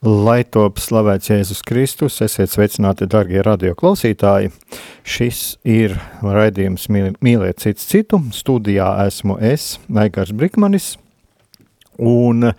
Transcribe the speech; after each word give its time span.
Lai 0.00 0.46
top 0.48 0.78
slavēts 0.80 1.28
Jēzus 1.28 1.58
Kristus, 1.60 2.14
esiet 2.24 2.48
sveicināti, 2.48 3.04
darbie 3.04 3.42
radioklausītāji. 3.44 4.48
Šis 5.04 5.58
ir 5.68 5.92
raidījums 6.24 6.86
Mīliet 6.88 7.60
citu 7.60 7.84
citu. 7.84 8.22
Studijā 8.32 8.86
esmu 9.04 9.36
es, 9.44 9.74
Aigars 9.92 10.32
Brikmanis. 10.32 10.94
Un 12.00 12.54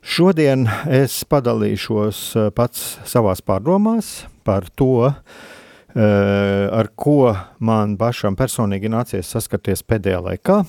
šodien 0.00 0.64
es 0.88 1.18
padalīšos 1.28 2.22
pats 2.56 2.86
savās 3.04 3.44
pārdomās 3.44 4.24
par 4.48 4.64
to, 4.72 5.12
eh, 5.12 6.00
ar 6.00 6.88
ko 6.96 7.36
man 7.60 7.98
pašam 8.00 8.40
personīgi 8.40 8.88
nācies 8.88 9.28
saskarties 9.28 9.84
pēdējā 9.84 10.24
laikā, 10.30 10.64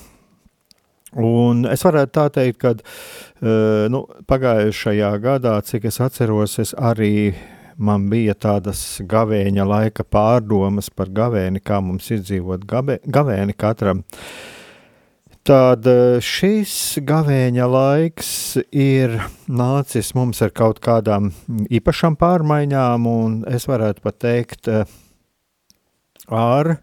Un 1.20 1.66
es 1.68 1.82
varētu 1.84 2.14
tā 2.16 2.28
teikt, 2.32 2.62
ka 2.62 2.72
uh, 2.78 3.88
nu, 3.92 4.06
pagājušajā 4.32 5.10
gadā, 5.24 5.58
cik 5.68 5.90
es 5.90 6.00
atceros, 6.00 6.56
es 6.64 6.72
arī 6.80 7.34
man 7.82 8.08
bija 8.12 8.36
tādas 8.38 9.02
gavēņa 9.10 9.66
laika 9.68 10.06
pārdomas 10.08 10.90
par 10.94 11.12
gavēni, 11.12 11.60
kā 11.60 11.82
mums 11.84 12.08
ir 12.14 12.24
dzīvot 12.24 12.66
gabe, 12.70 13.00
gavēni 13.04 13.58
katram. 13.58 14.06
Tad 15.42 15.88
šis 16.22 17.02
gavēņa 17.02 17.66
laiks 17.66 18.32
ir 18.78 19.16
nācis 19.50 20.12
mums 20.14 20.42
ar 20.46 20.52
kaut 20.54 20.78
kādām 20.86 21.32
īpašām 21.66 22.16
pārmaiņām, 22.22 23.08
un 23.10 23.40
es 23.50 23.66
varētu 23.68 24.06
pat 24.06 24.20
teikt, 24.22 24.70
ar, 26.30 26.76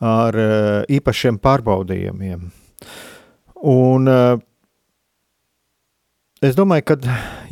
ar 0.00 0.40
īpašiem 0.88 1.38
pārbaudījumiem. 1.44 2.48
Un 3.60 4.08
uh, 4.08 4.38
es 6.40 6.56
domāju, 6.56 6.86
ka 6.88 6.96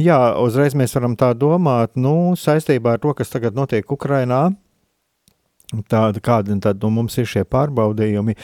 jā, 0.00 0.16
uzreiz 0.40 0.76
mēs 0.78 0.94
varam 0.96 1.16
tā 1.20 1.34
domāt, 1.36 1.98
nu, 2.00 2.32
saistībā 2.38 2.96
ar 2.96 3.02
to, 3.02 3.12
kas 3.16 3.28
tagad 3.28 3.58
notiek 3.58 3.92
Ukrainā, 3.92 4.46
tāda, 5.92 6.22
kādi 6.24 6.56
tad, 6.64 6.80
nu, 6.80 6.90
mums 6.96 7.18
ir 7.20 7.28
šie 7.28 7.44
pārbaudījumi, 7.44 8.36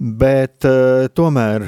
bet 0.00 0.64
uh, 0.68 1.04
tomēr 1.12 1.66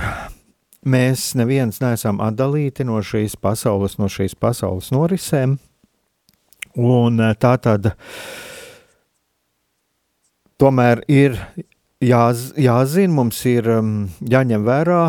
mēs 0.89 1.35
neviens 1.37 1.83
neesam 1.85 2.23
atdalīti 2.25 2.87
no 2.89 3.03
šīs 3.05 3.37
pasaules, 3.37 3.99
no 4.01 4.09
šīs 4.09 4.33
pasaules 4.41 4.89
norisēm, 4.97 5.59
un 6.81 7.21
uh, 7.21 7.35
tā 7.37 7.59
tad 7.61 7.93
tomēr 10.57 11.05
ir 11.13 11.37
jā, 12.03 12.25
jāzina, 12.59 13.15
mums 13.15 13.41
ir 13.49 13.71
um, 13.79 13.93
jāņem 14.21 14.67
vērā 14.67 15.03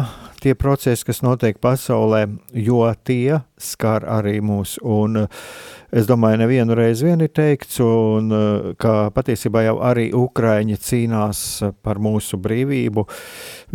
tie 0.43 0.55
procesi, 0.59 1.05
kas 1.07 1.21
notiek 1.23 1.59
pasaulē, 1.63 2.25
jo 2.53 2.83
tie 3.07 3.39
skar 3.59 4.05
arī 4.09 4.39
mūs. 4.43 4.77
Un, 4.83 5.25
Es 5.93 6.07
domāju, 6.09 6.39
nevienu 6.41 6.73
reizi 6.73 7.05
vien 7.05 7.21
ir 7.21 7.29
teikts, 7.29 7.75
un, 7.85 8.31
ka 8.81 9.11
patiesībā 9.13 9.61
jau 9.61 9.75
arī 9.85 10.07
Ukrāņi 10.17 10.79
cīnās 10.81 11.41
par 11.85 11.99
mūsu 12.01 12.39
brīvību, 12.41 13.03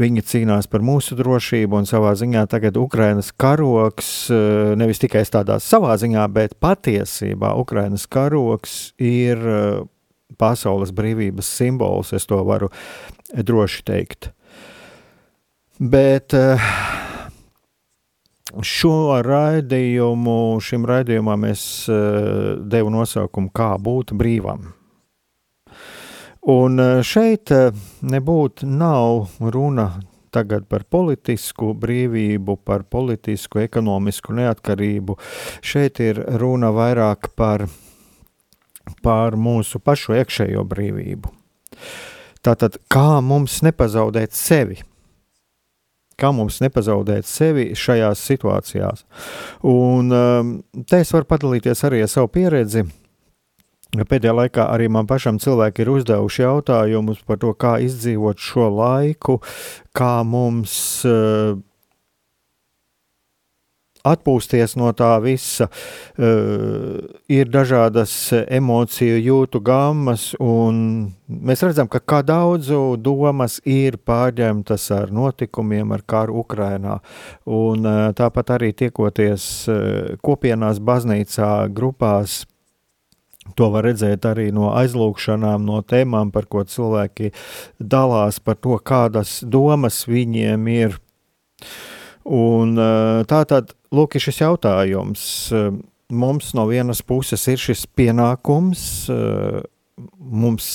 viņi 0.03 0.25
cīnās 0.27 0.67
par 0.67 0.83
mūsu 0.83 1.15
drošību, 1.21 1.79
un 1.79 1.87
savā 1.87 2.17
ziņā 2.19 2.43
tagad 2.51 2.81
Ukrainas 2.83 3.31
karoks, 3.39 4.11
nevis 4.83 4.99
tikai 5.05 5.23
tādā 5.31 5.61
savā 5.63 5.95
ziņā, 6.03 6.27
bet 6.35 6.59
patiesībā 6.59 7.53
Ukrainas 7.63 8.09
karoks 8.11 8.75
ir 8.99 9.39
pasaules 10.37 10.93
brīvības 10.93 11.49
simbols, 11.59 12.13
es 12.13 12.27
to 12.29 12.41
varu 12.45 12.69
droši 13.33 13.85
teikt. 13.89 14.33
Bet 15.79 16.35
eh, 16.35 16.59
šo 18.67 19.21
raidījumu, 19.23 20.59
šim 20.65 20.87
raidījumam 20.89 21.47
es 21.49 21.63
eh, 21.93 22.59
devu 22.59 22.91
nosaukumu 22.97 23.53
Kā 23.55 23.77
būt 23.79 24.13
brīvam. 24.19 24.73
Un 26.51 26.83
eh, 26.83 27.01
šeit 27.07 27.55
nebūtu 28.03 28.67
nav 28.67 29.39
runa 29.39 29.93
tagad 30.35 30.67
par 30.69 30.85
politisku 30.85 31.73
brīvību, 31.79 32.59
par 32.67 32.83
politisku, 32.91 33.63
ekonomisku 33.63 34.35
neatkarību. 34.37 35.17
Šeit 35.65 36.03
ir 36.05 36.21
runa 36.43 36.73
vairāk 36.75 37.31
par 37.39 37.69
pār 39.05 39.37
mūsu 39.39 39.81
pašu 39.83 40.17
iekšējo 40.19 40.65
brīvību. 40.69 41.33
Tātad, 42.45 42.79
kā 42.91 43.19
mums 43.25 43.61
nepazaudēt 43.67 44.37
sevi? 44.37 44.79
Kā 46.19 46.33
mums 46.35 46.59
nepazaudēt 46.63 47.27
sevi 47.31 47.71
šajās 47.79 48.23
situācijās? 48.27 49.05
Un 49.67 50.15
um, 50.15 50.57
te 50.87 51.03
es 51.05 51.13
varu 51.15 51.29
padalīties 51.31 51.85
arī 51.87 52.03
ar 52.03 52.11
savu 52.11 52.31
pieredzi. 52.35 52.87
Pēdējā 53.89 54.35
laikā 54.37 54.67
arī 54.69 54.91
man 54.93 55.07
pašam 55.09 55.39
cilvēki 55.41 55.81
ir 55.85 55.91
uzdevuši 55.95 56.43
jautājumus 56.45 57.23
par 57.25 57.39
to, 57.41 57.55
kā 57.57 57.79
izdzīvot 57.87 58.43
šo 58.43 58.67
laiku, 58.75 59.39
kā 59.97 60.19
mums 60.29 60.75
uh, 61.09 61.57
atpūsties 64.13 64.77
no 64.81 64.91
tā 64.97 65.15
visa. 65.25 65.69
Uh, 66.19 66.99
ir 67.31 67.51
dažādas 67.53 68.13
emociju 68.45 69.19
jūtu 69.21 69.63
gammas, 69.65 70.31
un 70.41 70.83
mēs 71.29 71.65
redzam, 71.67 71.89
ka 71.91 72.01
kā 72.01 72.21
daudzu 72.27 72.99
domas 73.01 73.59
ir 73.69 73.99
pārņemtas 74.03 74.91
ar 74.97 75.15
notikumiem, 75.15 75.93
ar 75.97 76.05
karu 76.09 76.43
Ukrainā. 76.45 76.99
Un, 77.47 77.87
uh, 77.87 78.05
tāpat 78.17 78.55
arī 78.59 78.73
tiekoties 78.77 79.49
uh, 79.71 80.15
kopienās, 80.25 80.81
baznīcā, 80.81 81.69
grupās. 81.75 82.45
To 83.57 83.71
var 83.73 83.87
redzēt 83.89 84.27
arī 84.29 84.51
no 84.53 84.73
aizlūgšanām, 84.77 85.65
no 85.65 85.81
tēmām, 85.87 86.33
par 86.35 86.49
ko 86.51 86.65
cilvēki 86.69 87.33
dalās, 87.81 88.41
par 88.45 88.59
to, 88.61 88.77
kādas 88.85 89.39
domas 89.45 90.05
viņiem 90.11 90.69
ir. 90.75 90.99
Un, 92.29 92.75
tā 93.29 93.39
tad 93.49 93.73
lūk, 93.95 94.19
ir 94.19 94.25
šis 94.27 94.43
jautājums. 94.43 95.23
Mums 96.09 96.51
no 96.57 96.67
vienas 96.69 97.01
puses 97.05 97.43
ir 97.49 97.61
šis 97.61 97.87
pienākums, 97.97 98.83
mums 100.19 100.69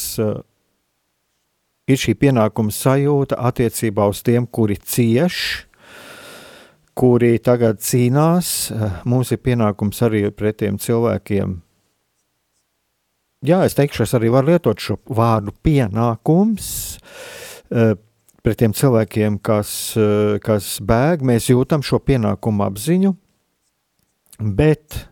ir 1.89 1.99
šī 1.99 2.15
pienākuma 2.21 2.73
sajūta 2.73 3.37
attiecībā 3.49 4.07
uz 4.09 4.23
tiem, 4.25 4.47
kuri 4.47 4.77
cieš, 4.77 5.37
kuri 6.97 7.35
tagad 7.41 7.81
cīnās. 7.85 8.71
Mums 9.09 9.33
ir 9.33 9.41
pienākums 9.45 10.01
arī 10.05 10.25
pret 10.33 10.61
tiem 10.61 10.81
cilvēkiem. 10.81 11.59
Jā, 13.43 13.61
es 13.67 13.75
teikšu, 13.75 14.05
es 14.05 14.13
arī 14.15 14.29
varu 14.31 14.53
lietot 14.53 14.79
šo 14.79 15.01
vārdu 15.11 15.51
pienākums 15.65 16.67
pret 18.43 18.59
tiem 18.59 18.73
cilvēkiem, 18.75 19.39
kas, 19.41 19.95
eh, 19.97 20.39
kas 20.43 20.79
bēg, 20.83 21.23
mēs 21.23 21.47
jūtam 21.47 21.83
šo 21.83 21.99
pienākumu 22.03 22.67
apziņu, 22.67 23.15
bet 24.39 25.07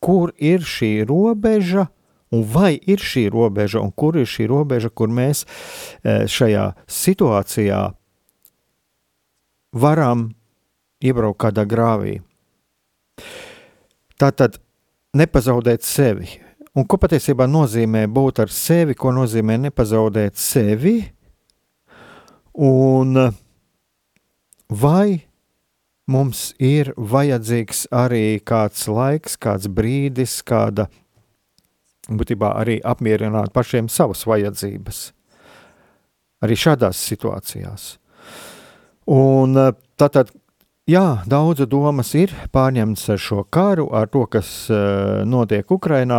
kur 0.00 0.32
ir 0.38 0.60
šī 0.60 1.06
robeža, 1.08 1.88
un 2.32 2.44
vai 2.44 2.80
ir 2.80 2.98
šī 2.98 3.28
robeža, 3.30 3.80
un 3.80 3.92
kur 3.92 4.16
ir 4.16 4.26
šī 4.26 4.48
robeža, 4.48 4.90
kur 4.90 5.08
mēs 5.08 5.44
eh, 6.02 6.24
šajā 6.24 6.74
situācijā 6.88 7.94
varam 9.72 10.34
iebraukt 11.04 11.40
kādā 11.40 11.66
grāvī. 11.68 12.22
Tā 14.18 14.30
tad 14.32 14.58
nepazaudēt 15.14 15.82
sevi. 15.82 16.40
Un 16.74 16.86
ko 16.90 16.98
patiesībā 16.98 17.46
nozīmē 17.46 18.06
būt 18.10 18.40
ar 18.42 18.50
sevi, 18.50 18.96
ko 18.98 19.12
nozīmē 19.14 19.58
nepazaudēt 19.68 20.38
sevi? 20.40 21.13
Un 22.54 23.18
vai 24.70 25.24
mums 26.06 26.52
ir 26.62 26.92
vajadzīgs 26.96 27.88
arī 27.94 28.38
kāds 28.46 28.86
laiks, 28.88 29.34
kāds 29.40 29.66
brīdis, 29.66 30.38
kāda 30.46 30.86
būtībā 32.08 32.52
arī 32.60 32.78
apmierināt 32.84 33.52
pašiem 33.56 33.88
savas 33.88 34.26
vajadzības? 34.28 35.10
Arī 36.44 36.56
šādās 36.60 37.00
situācijās. 37.00 37.94
Un 39.10 39.56
tātad 39.98 40.30
Jā, 40.84 41.22
daudzu 41.24 41.64
domas 41.64 42.10
ir 42.12 42.32
pārņemtas 42.52 43.14
ar 43.14 43.20
šo 43.24 43.38
karu, 43.48 43.86
ar 43.96 44.10
to, 44.12 44.26
kas 44.28 44.66
uh, 44.68 45.22
notiek 45.24 45.70
Ukrajinā. 45.72 46.18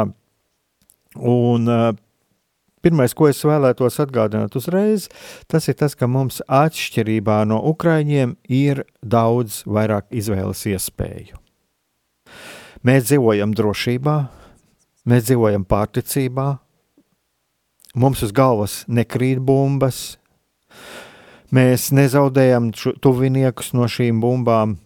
Un 1.22 1.70
pirmais, 2.86 3.16
ko 3.18 3.30
es 3.32 3.42
vēlētos 3.46 3.98
atgādināt 4.04 4.56
uzreiz, 4.58 5.08
tas 5.52 5.66
ir 5.72 5.78
tas, 5.80 5.98
ka 5.98 6.08
mums 6.08 6.42
atšķirībā 6.46 7.42
no 7.50 7.58
Ukraiņiem 7.74 8.36
ir 8.54 8.86
daudz 9.02 9.64
vairāk 9.66 10.08
izvēles 10.14 10.62
iespēju. 10.72 11.42
Mēs 12.86 13.10
dzīvojam 13.10 13.56
drošībā, 13.58 14.20
mēs 15.10 15.26
dzīvojam 15.26 15.66
pārticībā, 15.66 16.52
mums 17.98 18.22
uz 18.26 18.36
galvas 18.36 18.84
nekrīt 18.86 19.42
bumbas, 19.42 20.20
Mēs 21.54 21.92
nezaudējam 21.94 22.72
tuviniekus 23.04 23.70
no 23.78 23.86
šīm 23.88 24.18
bumbām. 24.24 24.80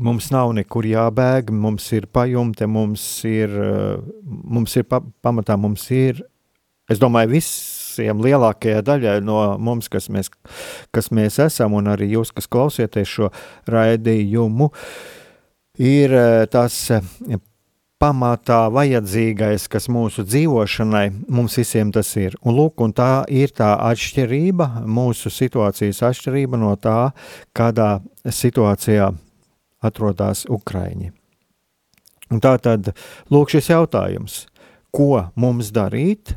Mums 0.00 0.30
nav 0.32 0.54
nekur 0.56 0.86
jābēg, 0.88 1.50
mums 1.52 1.90
ir 1.92 2.06
pajumte, 2.08 2.64
mums 2.70 3.02
ir, 3.28 3.52
mums 4.24 4.76
ir 4.78 4.86
pa, 4.88 5.02
pamatā, 5.20 5.58
mums 5.60 5.84
ir, 5.92 6.22
es 6.92 7.00
domāju, 7.02 7.34
visiem 7.36 8.20
lielākajai 8.24 8.84
daļai 8.86 9.16
no 9.24 9.40
mums, 9.58 9.90
kas 9.92 10.10
mēs, 10.12 10.30
kas 10.94 11.10
mēs 11.14 11.40
esam, 11.42 11.76
un 11.78 11.90
arī 11.92 12.12
jūs, 12.14 12.34
kas 12.36 12.50
klausieties 12.52 13.08
šo 13.08 13.32
raidījumu, 13.72 14.70
ir 15.80 16.18
eh, 16.18 16.44
tas 16.52 16.78
pamatā 18.02 18.66
vajadzīgais, 18.74 19.68
kas 19.70 19.86
mūsu 19.92 20.24
dzīvošanai, 20.26 21.04
mums 21.30 21.54
visiem 21.60 21.92
tas 21.94 22.08
ir. 22.18 22.34
Un, 22.42 22.56
lūk, 22.58 22.82
un 22.82 22.94
tā 22.96 23.22
ir 23.30 23.52
tā 23.54 23.76
atšķirība, 23.92 24.82
mūsu 24.90 25.30
situācijas 25.30 26.02
atšķirība 26.10 26.58
no 26.58 26.74
tā, 26.82 27.12
kādā 27.54 28.00
situācijā 28.26 29.12
atrodas 29.86 30.46
Ukraiņi. 30.50 31.12
Un 32.32 32.40
tā 32.42 32.56
tad, 32.64 32.90
lūk, 33.30 33.52
šis 33.54 33.70
jautājums, 33.70 34.46
ko 34.94 35.28
mums 35.38 35.70
darīt 35.74 36.34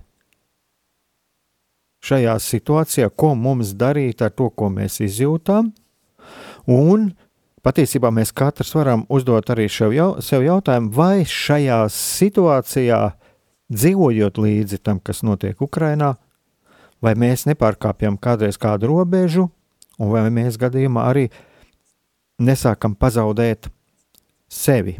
šajā 2.05 2.35
situācijā, 2.41 3.09
ko 3.09 3.33
mums 3.35 3.73
darīt 3.77 4.21
ar 4.25 4.33
to, 4.33 4.49
ko 4.49 4.69
mēs 4.73 4.99
izjūtam, 5.05 5.71
un 6.69 7.09
patiesībā 7.65 8.11
mēs 8.13 8.33
katrs 8.35 8.75
varam 8.77 9.05
uzdot 9.09 9.49
arī 9.53 9.67
jau, 9.69 10.09
sev 10.21 10.45
jautājumu, 10.45 10.91
vai 10.93 11.25
šajā 11.25 11.85
situācijā, 11.91 13.01
dzīvojot 13.73 14.37
līdzi 14.37 14.77
tam, 14.85 14.99
kas 15.01 15.23
notiek 15.25 15.61
Ukrajinā, 15.61 16.13
vai 17.01 17.15
mēs 17.17 17.47
nepārkāpjam 17.49 18.17
kādreiz 18.21 18.59
kādu 18.61 18.91
robežu, 18.91 19.49
un 19.97 20.11
vai 20.13 20.27
mēs 20.29 20.59
gadījumā 20.61 21.07
arī 21.09 21.29
nesākam 22.37 22.95
pazaudēt 22.95 23.69
sevi. 24.51 24.99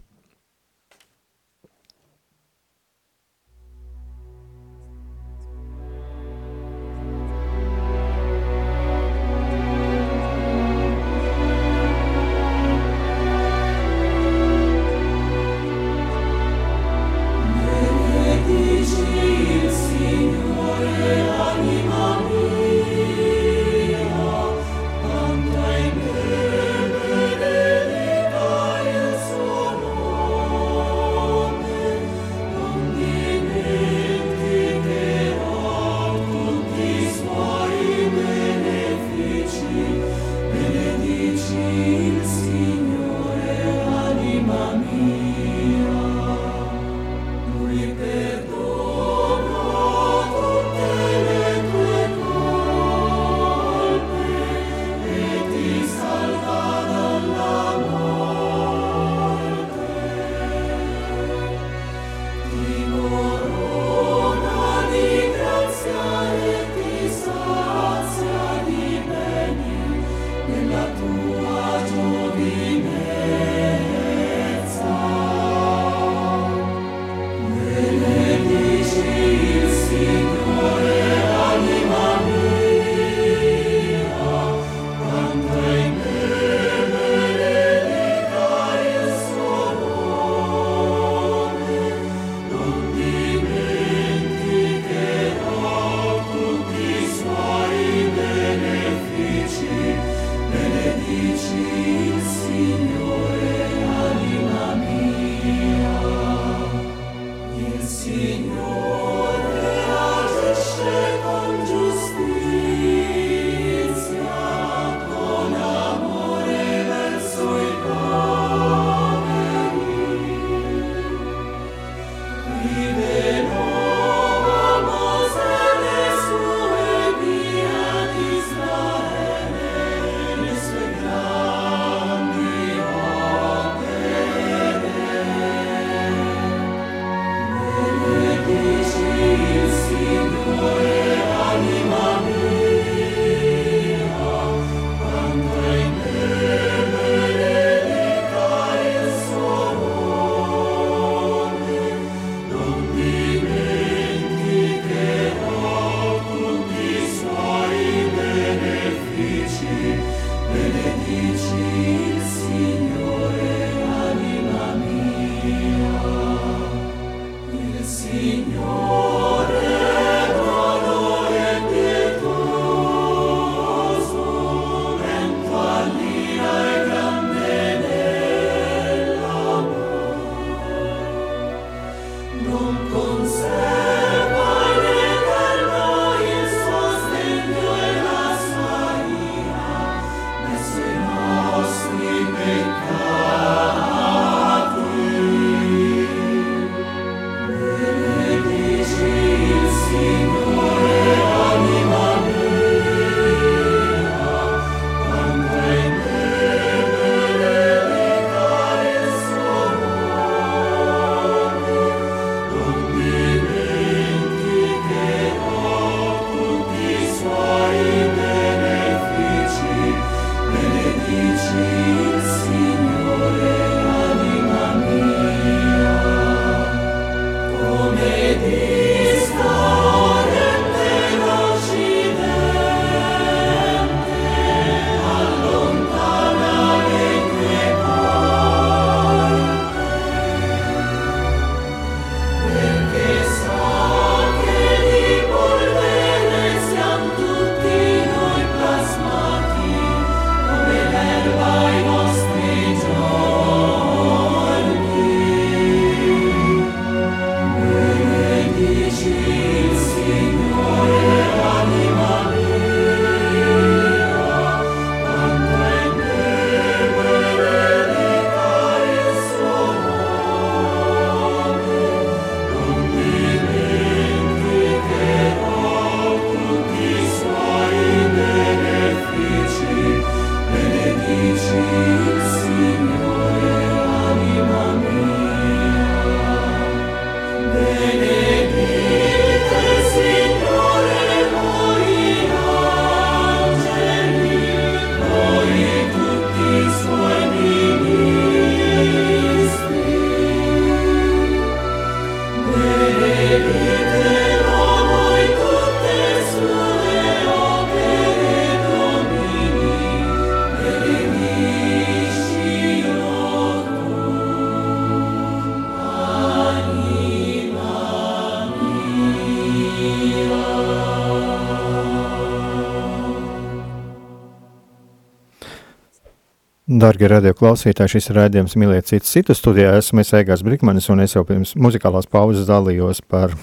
Darbie 326.96 327.10
radioklausītāji, 327.12 327.92
šis 327.92 328.06
ir 328.08 328.16
rādījums 328.16 328.54
Mīlēt 328.56 328.86
citu 328.88 329.04
citu 329.10 329.34
studijā. 329.36 329.74
Esmu 329.76 330.00
es 330.00 330.14
Egārs 330.16 330.46
Brikmanis 330.48 330.86
un 330.88 331.02
es 331.04 331.12
jau 331.12 331.26
pirms 331.28 331.50
muzikālās 331.60 332.06
pauzes 332.08 332.46
dalījos 332.48 333.02
par, 333.04 333.34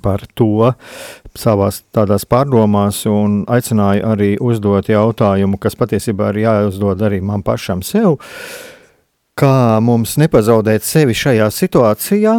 par 0.00 0.22
to 0.32 0.70
savās 1.36 1.82
tādās 1.92 2.24
pārdomās 2.24 3.02
un 3.12 3.42
aicināju 3.44 4.06
arī 4.08 4.28
uzdot 4.40 4.88
jautājumu, 4.88 5.58
kas 5.60 5.76
patiesībā 5.76 6.30
ir 6.32 6.38
jāuzdod 6.46 7.04
arī 7.04 7.18
man 7.20 7.44
pašam 7.44 7.82
sev. 7.84 8.16
Kā 9.36 9.76
mums 9.84 10.16
nepazaudēt 10.16 10.86
sevi 10.88 11.12
šajā 11.12 11.50
situācijā, 11.52 12.38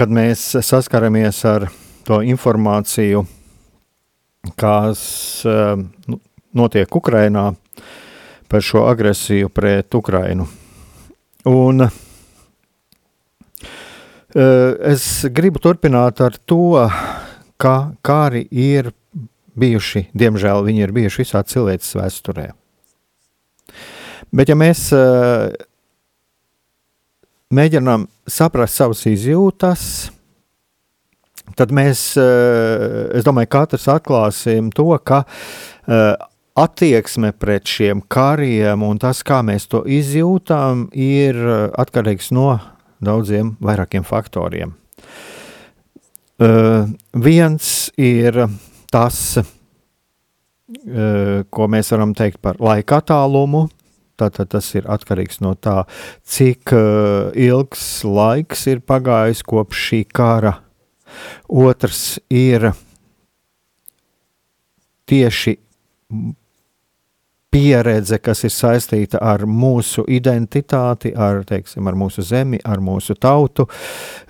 kad 0.00 0.14
mēs 0.16 0.46
saskaramies 0.64 1.42
ar 1.50 1.68
to 2.08 2.22
informāciju, 2.24 3.26
kas 4.56 5.04
uh, 5.44 5.76
notiek 6.56 6.96
Ukrainā, 6.96 7.50
par 8.48 8.62
šo 8.62 8.84
agresiju 8.88 9.48
pret 9.48 9.94
Ukrainu. 9.94 10.46
Un 11.44 11.80
uh, 11.84 11.90
es 14.92 15.24
gribu 15.30 15.60
turpināt 15.62 16.20
ar 16.24 16.36
to, 16.46 16.88
ka 17.60 17.76
kāri 18.04 18.46
ir 18.50 18.92
bijuši, 19.54 20.08
diemžēl 20.16 20.64
viņi 20.66 20.84
ir 20.86 20.92
bijuši 20.96 21.22
visā 21.22 21.44
cilvēces 21.46 21.94
vēsturē. 21.98 22.48
Bet 24.34 24.50
ja 24.50 24.56
mēs 24.58 24.88
uh, 24.96 25.52
mēģinām 27.54 28.08
saprast 28.26 28.80
savas 28.80 29.04
izjūtas, 29.06 30.10
tad 31.54 31.70
mēs, 31.76 32.16
uh, 32.18 33.12
es 33.14 33.26
domāju, 33.26 33.52
katrs 33.54 33.86
atklāsim 33.92 34.72
to, 34.74 34.88
ka 35.04 35.24
attieksme 36.54 37.32
pret 37.34 37.66
šiem 37.66 38.02
kariem 38.08 38.82
un 38.86 38.98
tas, 39.02 39.22
kā 39.26 39.42
mēs 39.46 39.66
to 39.70 39.82
izjūtām, 39.90 40.88
ir 40.94 41.34
uh, 41.38 41.68
atkarīgs 41.74 42.30
no 42.34 42.58
daudziem 43.04 43.56
vairākiem 43.62 44.06
faktoriem. 44.06 44.74
Uh, 46.34 46.90
viens 47.14 47.90
ir 47.98 48.38
tas, 48.90 49.38
uh, 49.38 49.46
ko 51.50 51.68
mēs 51.70 51.90
varam 51.94 52.14
teikt 52.14 52.40
par 52.42 52.56
laika 52.62 53.02
attālumu. 53.02 53.68
Tātad 54.14 54.46
tas 54.52 54.68
ir 54.78 54.86
atkarīgs 54.86 55.40
no 55.42 55.56
tā, 55.58 55.82
cik 56.22 56.70
uh, 56.70 57.34
ilgs 57.34 58.04
laiks 58.06 58.66
ir 58.70 58.78
pagājis 58.86 59.42
kopš 59.42 59.80
šī 59.88 60.00
kara. 60.14 60.54
Otrs 61.50 62.20
ir 62.30 62.70
tieši 65.10 65.58
pieredze, 67.54 68.18
kas 68.18 68.42
ir 68.46 68.50
saistīta 68.50 69.20
ar 69.22 69.44
mūsu 69.46 70.02
identitāti, 70.10 71.12
ar, 71.14 71.44
teiksim, 71.46 71.86
ar 71.86 71.94
mūsu 71.98 72.24
zemi, 72.26 72.58
ar 72.66 72.82
mūsu 72.82 73.14
tautu. 73.20 73.68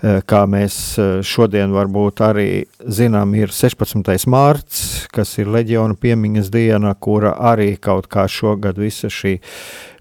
Eh, 0.05 0.19
kā 0.29 0.43
mēs 0.49 0.77
eh, 1.01 1.11
šodien 1.25 1.73
varbūt 1.73 2.21
arī 2.25 2.49
zinām, 2.85 3.33
ir 3.37 3.53
16. 3.53 4.27
mārts, 4.29 4.83
kas 5.13 5.33
ir 5.41 5.49
leģiona 5.49 5.97
piemiņas 5.97 6.51
diena, 6.53 6.93
kura 6.93 7.33
arī 7.53 7.73
kaut 7.81 8.09
kā 8.13 8.27
šogad 8.29 8.77
visa 8.81 9.09
šī 9.09 9.39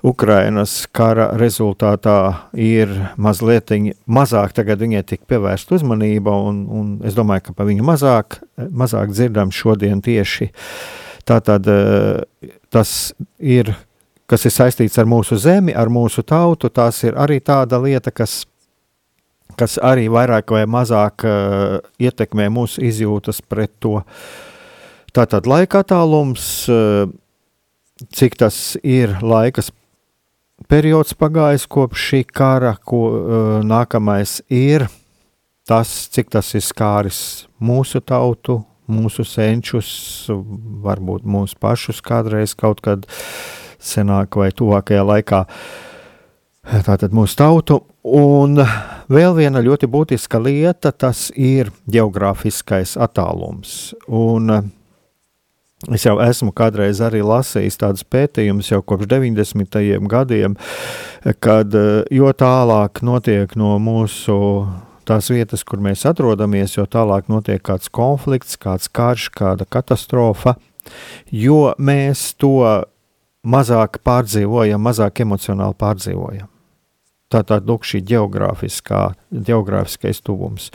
Ukrainas 0.04 0.82
kara 0.92 1.30
rezultātā 1.40 2.18
ir 2.60 2.90
mazliet 3.16 3.72
mazāk, 4.04 4.52
tagad 4.52 4.82
viņai 4.84 5.00
tik 5.14 5.22
pievērsta 5.30 5.78
uzmanība, 5.78 6.34
un, 6.44 6.60
un 6.68 6.92
es 7.08 7.16
domāju, 7.16 7.46
ka 7.46 7.56
pa 7.56 7.64
viņu 7.64 7.86
mazāk, 7.88 8.36
mazāk 8.68 9.16
dzirdam 9.16 9.54
šodien 9.54 10.04
tieši 10.04 10.50
uh, 10.50 11.00
Tātad 11.24 11.68
eh, 11.72 12.50
tas 12.72 13.14
ir, 13.40 13.70
kas 14.28 14.44
ir 14.44 14.52
saistīts 14.52 14.98
ar 15.00 15.08
mūsu 15.08 15.38
zemi, 15.40 15.72
ar 15.72 15.88
mūsu 15.92 16.24
tautu, 16.26 16.68
tas 16.68 17.00
ir 17.06 17.16
arī 17.16 17.40
tāda 17.40 17.80
lieta, 17.80 18.12
kas, 18.12 18.42
kas 19.56 19.78
arī 19.80 20.08
vairāk 20.12 20.52
vai 20.52 20.64
mazāk 20.68 21.24
uh, 21.28 21.78
ietekmē 22.02 22.50
mūsu 22.52 22.82
izjūtas 22.84 23.40
pret 23.46 23.72
to. 23.80 24.00
Tātad 25.14 25.46
laika 25.48 25.84
attālums, 25.84 26.48
uh, 26.68 27.06
cik 28.12 28.36
tas 28.42 28.58
ir 28.82 29.16
laikas 29.22 29.70
periods 30.68 31.14
pagājis 31.16 31.68
kopš 31.70 32.04
šī 32.10 32.22
kara, 32.26 32.74
ko 32.84 33.02
uh, 33.08 33.56
nākamais 33.64 34.40
ir 34.52 34.88
tas, 35.68 35.94
cik 36.12 36.32
tas 36.34 36.52
ir 36.58 36.64
skāris 36.64 37.20
mūsu 37.62 38.02
tautu, 38.04 38.60
mūsu 38.90 39.24
senčus, 39.28 39.88
varbūt 40.84 41.24
mūsu 41.24 41.58
pašus 41.60 42.02
kādreiz 42.04 42.54
kaut 42.58 42.82
kad 42.84 43.08
senāk 43.80 44.36
vai 44.40 44.50
tuvākajā 44.52 45.04
laikā. 45.04 45.44
Tātad 46.64 47.12
mūsu 47.12 47.36
tautu. 47.36 47.82
Un 48.04 48.56
vēl 49.12 49.34
viena 49.36 49.60
ļoti 49.64 49.88
būtiska 49.88 50.40
lieta, 50.40 50.92
tas 50.92 51.28
ir 51.36 51.72
geogrāfiskais 51.88 52.96
attālums. 53.00 53.92
Un 54.08 54.72
Es 55.92 56.06
jau 56.06 56.14
esmu 56.22 56.48
kādreiz 56.56 57.00
arī 57.04 57.20
lasījis 57.20 57.76
tādus 57.76 58.06
pētījumus 58.08 58.70
jau 58.70 58.78
kopš 58.80 59.04
90. 59.10 59.82
gadiem, 60.08 60.54
kad 61.44 61.76
jo 62.14 62.30
tālāk 62.40 63.02
notiek 63.04 63.52
no 63.60 63.74
mūsu 63.82 64.38
tās 65.06 65.30
vietas, 65.32 65.64
kur 65.66 65.78
mēs 65.84 66.04
atrodamies, 66.08 66.76
jo 66.76 66.84
tālāk 66.90 67.24
notiek 67.32 67.62
kāds 67.64 67.88
konflikts, 67.92 68.58
kāds 68.60 68.88
karš, 68.88 69.30
kāda 69.36 69.64
katastrofa, 69.68 70.52
jo 71.32 71.74
mēs 71.78 72.34
to 72.40 72.84
mazāk 73.44 73.98
pārdzīvojam, 74.04 74.82
mazāk 74.82 75.20
emocionāli 75.24 75.74
pārdzīvojam. 75.80 76.48
Tā 77.32 77.40
tad 77.46 77.62
lūk 77.68 77.84
šī 77.88 77.98
geogrāfiskais 78.08 80.22
tuvums. 80.24 80.70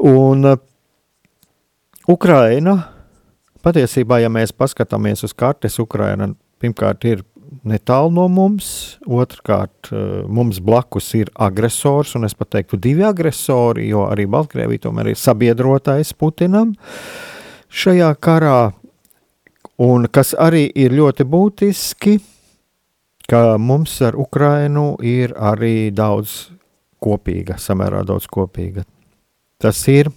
Un 0.00 0.44
uh, 0.48 0.58
Ukraina, 2.10 2.74
patiesībā, 3.64 4.18
ja 4.20 4.28
mēs 4.32 4.52
paskatāmies 4.52 5.24
uz 5.24 5.32
kartes, 5.36 5.78
Ukraina 5.80 6.28
pirmkārt 6.60 7.04
ir 7.08 7.22
netālu 7.68 8.12
no 8.14 8.26
mums. 8.28 8.98
Otrkārt, 9.06 9.90
eh, 9.92 10.24
mums 10.28 10.60
blakus 10.60 11.14
ir 11.14 11.30
agresors, 11.34 12.14
un 12.16 12.24
es 12.24 12.34
pat 12.34 12.50
teiktu, 12.50 12.78
divi 12.80 13.02
agresori, 13.02 13.88
jo 13.88 14.06
arī 14.08 14.26
Baltkrievija 14.26 14.86
tomēr 14.88 15.12
ir 15.12 15.20
sabiedrotais 15.20 16.12
Putinam 16.12 16.74
šajā 17.70 18.14
karā. 18.20 18.72
Un 19.78 20.06
kas 20.06 20.34
arī 20.38 20.70
ir 20.74 20.92
ļoti 20.94 21.24
būtiski, 21.26 22.20
ka 23.28 23.58
mums 23.58 24.00
ar 24.02 24.14
Ukrainu 24.14 24.96
ir 25.02 25.34
arī 25.34 25.90
daudz 25.90 26.50
kopīga, 27.02 27.58
samērā 27.58 28.04
daudz 28.06 28.28
kopīga. 28.30 28.84
Tas 29.58 29.80
ir 29.88 30.10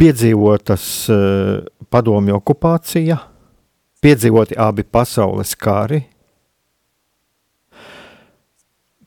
piedzīvotas 0.00 0.84
uh, 1.12 1.66
padomju 1.90 2.38
okupācija, 2.38 3.18
piedzīvoti 4.00 4.56
abi 4.60 4.84
pasaules 4.84 5.54
kari, 5.60 6.00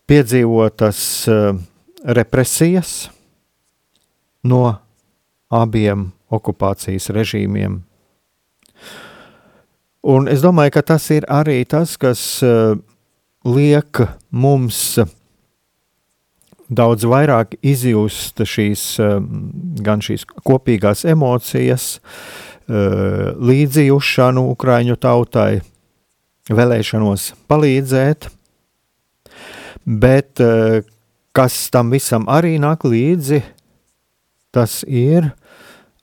piedzīvotas 0.09 0.99
uh, 1.31 1.55
represijas 2.03 3.07
no 4.43 4.65
abiem 5.53 6.11
okupācijas 6.33 7.09
režīmiem. 7.15 7.81
Un 10.03 10.27
es 10.27 10.43
domāju, 10.43 10.75
ka 10.75 10.83
tas 10.93 11.05
ir 11.15 11.25
arī 11.31 11.61
tas, 11.69 11.95
kas 11.97 12.21
uh, 12.43 12.75
liek 13.47 14.03
mums 14.29 14.99
daudz 16.73 17.05
vairāk 17.07 17.55
izjust 17.63 18.43
šīs, 18.43 18.87
uh, 18.99 19.21
gan 19.85 20.03
šīs 20.03 20.27
kopīgās 20.43 21.05
emocijas, 21.07 21.95
uh, 21.97 22.52
Eh, 22.52 22.52
līdzjūšanu 22.69 24.43
Ukraiņu 24.53 24.95
tautai, 25.03 25.61
vēlēšanos 26.51 27.33
palīdzēt, 27.47 28.27
bet 29.85 30.39
eh, 30.43 30.83
kas 31.35 31.69
tam 31.73 31.93
visam 31.93 32.27
arī 32.31 32.57
nāk 32.61 32.83
līdzi, 32.87 33.41
tas 34.53 34.81
ir 34.87 35.31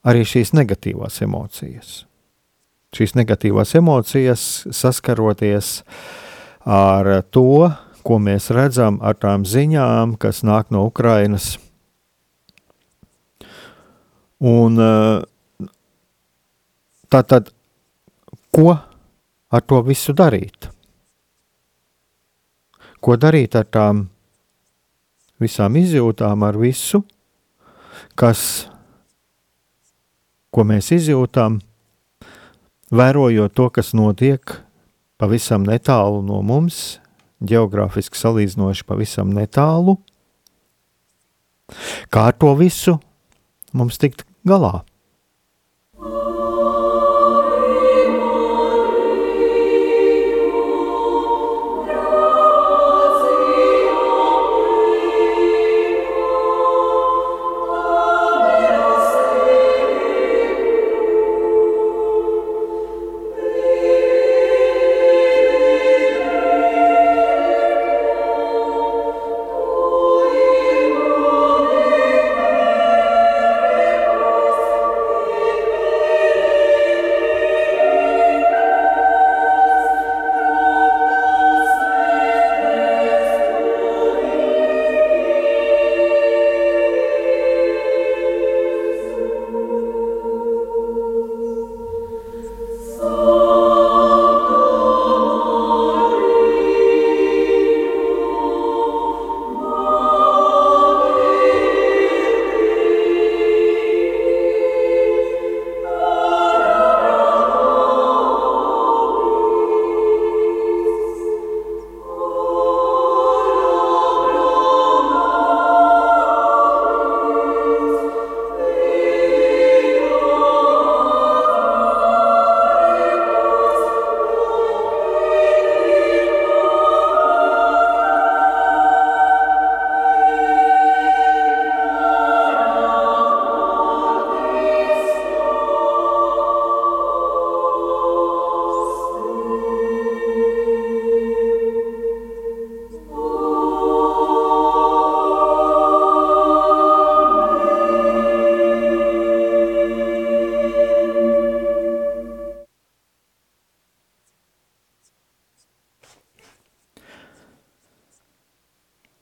arī 0.03 0.25
šīs 0.25 0.53
negatīvās 0.57 1.21
emocijas. 1.23 2.01
Šīs 2.91 3.13
negatīvās 3.15 3.75
emocijas 3.79 4.65
saskaroties 4.75 5.81
ar 6.67 7.21
to, 7.31 7.71
ko 8.01 8.17
mēs 8.19 8.49
redzam 8.51 8.97
ar 9.05 9.15
tām 9.15 9.45
ziņām, 9.47 10.17
kas 10.19 10.41
nāk 10.43 10.73
no 10.73 10.83
Ukrainas. 10.89 11.53
Un 14.41 14.81
uh, 14.81 15.21
Tātad, 17.11 17.49
ko 18.55 18.71
ar 18.71 19.63
to 19.67 19.81
visu 19.83 20.13
darīt? 20.15 20.69
Ko 23.03 23.17
darīt 23.19 23.57
ar 23.59 23.65
tām 23.67 24.05
visām 25.41 25.75
izjūtām, 25.75 26.45
ar 26.47 26.55
visu, 26.61 27.01
kas, 28.15 28.69
ko 30.53 30.63
mēs 30.69 30.91
izjūtām, 30.95 31.57
vērojot 32.95 33.55
to, 33.57 33.67
kas 33.75 33.91
notiek 33.97 34.53
pavisam 35.19 35.65
netālu 35.67 36.21
no 36.23 36.39
mums, 36.45 37.01
geogrāfiski 37.41 38.19
salīdzinoši 38.19 38.85
pavisam 38.87 39.33
netālu. 39.35 39.97
Kā 42.11 42.29
ar 42.29 42.37
to 42.37 42.53
visu 42.59 42.99
mums 43.73 43.99
tikt 43.99 44.25
galā? 44.47 44.81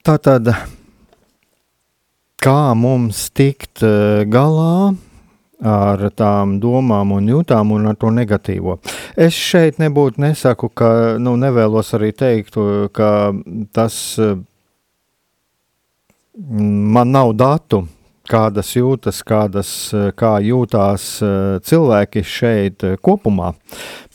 Tātad, 0.10 0.48
kā 2.42 2.74
mums 2.74 3.28
tikt 3.38 3.84
eh, 3.86 4.24
galā 4.26 4.96
ar 5.62 6.02
tām 6.18 6.56
domām 6.64 7.12
un 7.14 7.28
jūtām 7.30 7.76
un 7.76 7.86
ar 7.92 8.00
to 8.02 8.10
negatīvo. 8.16 8.80
Es 9.14 9.38
šeit 9.38 9.78
nebūtu 9.78 10.24
nesaku, 10.24 10.72
ka, 10.74 10.90
nu, 11.22 11.36
nevēlos 11.38 11.94
arī 11.94 12.10
teikt, 12.18 12.58
ka 12.90 13.12
tas 13.78 14.00
man 16.98 17.14
nav 17.14 17.36
datu, 17.38 17.84
kādas 18.30 18.72
jūtas, 18.76 19.22
kādas, 19.26 19.70
kā 20.20 20.32
jūtās 20.44 21.06
eh, 21.26 21.58
cilvēki 21.66 22.24
šeit 22.26 22.86
eh, 22.86 22.96
kopumā. 23.02 23.54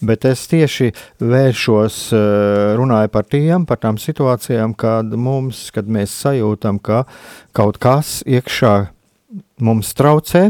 Bet 0.04 0.26
es 0.28 0.44
tieši 0.50 0.92
vēršos, 1.22 1.98
eh, 2.14 2.74
runāju 2.78 3.12
par 3.14 3.28
tiem, 3.30 3.66
par 3.68 3.80
tām 3.82 3.98
situācijām, 4.00 4.76
kad 4.78 5.14
mums, 5.18 5.66
kad 5.74 5.90
mēs 5.90 6.14
sajūtam, 6.24 6.80
ka 6.84 7.04
kaut 7.56 7.80
kas 7.82 8.20
iekšā 8.26 8.74
mums 9.64 9.94
traucē, 9.98 10.48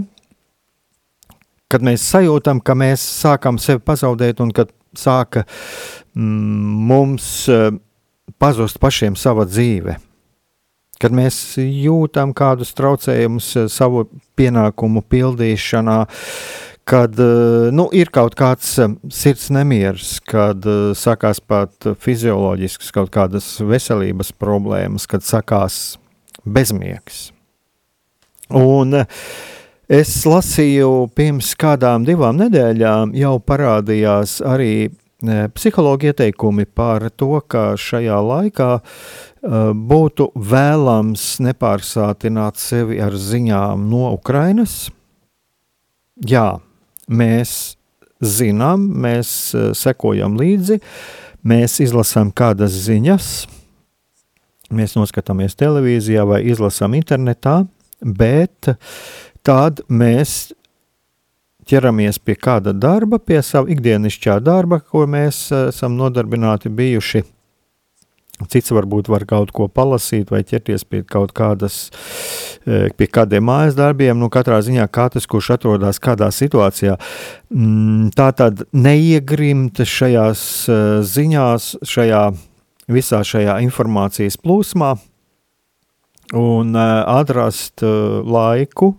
kad 1.72 1.84
mēs 1.84 2.04
sajūtam, 2.12 2.60
ka 2.62 2.76
mēs 2.78 3.02
sākam 3.24 3.58
sevi 3.58 3.82
pazaudēt 3.84 4.42
un 4.44 4.52
kad 4.54 4.72
sāka 4.94 5.42
mm, 6.14 6.82
mums 6.90 7.30
pazust 8.38 8.78
pašiem 8.82 9.16
sava 9.18 9.48
dzīve 9.48 9.96
kad 11.00 11.14
mēs 11.14 11.56
jūtam 11.58 12.34
kādus 12.36 12.74
traucējumus 12.76 13.50
eh, 13.56 13.68
savu 13.72 14.06
pienākumu 14.38 15.02
pildīšanā, 15.10 15.98
kad 16.88 17.20
eh, 17.20 17.68
nu, 17.74 17.88
ir 17.96 18.12
kaut 18.14 18.36
kāds 18.38 18.74
eh, 18.82 18.96
sirds 19.14 19.50
nemieris, 19.54 20.16
kad 20.24 20.66
sakās 20.98 21.42
pat 21.44 21.88
fizioloģisks 22.04 22.92
kaut 22.94 23.12
kādas 23.14 23.56
veselības 23.64 24.34
problēmas, 24.38 25.08
kad 25.10 25.26
sakās 25.26 25.98
bezmiegs. 26.44 27.30
Un 28.54 28.92
es 29.88 30.10
lasīju 30.28 31.08
pirms 31.16 31.54
kādām 31.58 32.04
divām 32.06 32.36
nedēļām 32.42 33.14
jau 33.16 33.38
parādījās 33.40 34.38
arī 34.44 34.74
psihologi 35.54 36.10
ieteikumi 36.12 36.66
par 36.66 37.08
to, 37.16 37.38
ka 37.48 37.74
šajā 37.80 38.18
laikā 38.24 38.68
būtu 39.90 40.30
vēlams 40.34 41.24
nepārsātināt 41.44 42.60
sevi 42.60 43.00
ar 43.02 43.16
ziņām 43.16 43.88
no 43.90 44.12
Ukrainas. 44.16 44.88
Jā, 46.24 46.60
mēs 47.08 47.74
zinām, 48.24 48.86
mēs 49.04 49.52
sekojam 49.76 50.38
līdzi, 50.40 50.80
mēs 51.44 51.80
izlasām 51.84 52.30
kādas 52.32 52.76
ziņas, 52.86 53.30
mēs 54.74 54.94
noskatāmies 54.96 55.58
televīzijā 55.60 56.24
vai 56.28 56.40
izlasām 56.48 56.96
internetā, 56.96 57.64
bet 58.00 58.72
tad 59.44 59.84
mēs 59.88 60.54
ķeramies 61.68 62.20
pie 62.20 62.36
kāda 62.36 62.74
darba, 62.76 63.18
pie 63.18 63.42
sava 63.42 63.70
ikdienišķā 63.72 64.40
darba, 64.44 64.80
ko 64.80 65.06
mēs 65.10 65.46
eh, 65.52 65.68
esam 65.74 65.96
nodarbināti 66.00 66.72
bijuši 66.72 67.24
Cits 68.50 68.72
varbūt 68.74 69.06
var 69.12 69.22
kaut 69.30 69.52
ko 69.54 69.68
palasīt 69.70 70.32
vai 70.34 70.42
ķerties 70.42 70.82
pie 70.90 71.04
kaut 71.06 71.30
kādas, 71.36 71.92
e, 72.66 72.88
pie 72.90 73.06
kādiem 73.06 73.46
mājas 73.46 73.76
darbiem. 73.78 74.18
Nu, 74.18 74.26
katrā 74.32 74.58
ziņā 74.64 74.88
katrs, 74.90 75.28
kurš 75.30 75.52
atrodas 75.54 76.02
kādā 76.02 76.32
situācijā, 76.34 76.96
mm, 77.54 78.10
tā 78.18 78.32
tad 78.34 78.66
neiegrimt 78.74 79.78
šajās 79.78 80.42
e, 80.66 80.80
ziņās, 81.06 81.70
šajā 81.86 82.24
visā 82.90 83.22
šajā 83.24 83.60
informācijas 83.64 84.36
plūsmā 84.42 84.96
un 86.34 86.74
atrast 86.76 87.80
laiku 87.80 88.96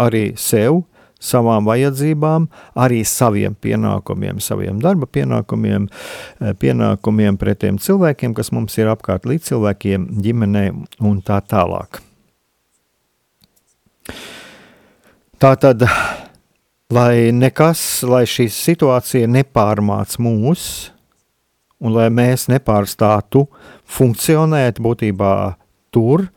arī 0.00 0.32
sev 0.36 0.84
savām 1.22 1.66
vajadzībām, 1.68 2.48
arī 2.74 3.02
saviem 3.06 3.54
pienākumiem, 3.62 4.40
saviem 4.42 4.80
darba 4.82 5.06
pienākumiem, 5.06 5.86
eh, 6.40 6.52
pienākumiem 6.58 7.38
pret 7.38 7.62
tiem 7.62 7.78
cilvēkiem, 7.78 8.34
kas 8.34 8.50
mums 8.50 8.76
ir 8.78 8.90
apkārt, 8.90 9.28
līdz 9.30 9.52
cilvēkiem, 9.52 10.08
ģimenei 10.22 10.72
un 11.00 11.22
tā 11.22 11.40
tālāk. 11.40 12.02
Tā 15.38 15.56
tad, 15.58 15.82
lai 16.90 17.30
nekas, 17.32 18.02
lai 18.02 18.24
šī 18.24 18.48
situācija 18.50 19.26
nepārmāc 19.26 20.18
mūs, 20.18 20.90
un 21.80 21.92
lai 21.92 22.08
mēs 22.10 22.46
nepārstātu 22.50 23.48
funkcionēt 23.86 24.78
būtībā 24.78 25.56
tur, 25.90 26.28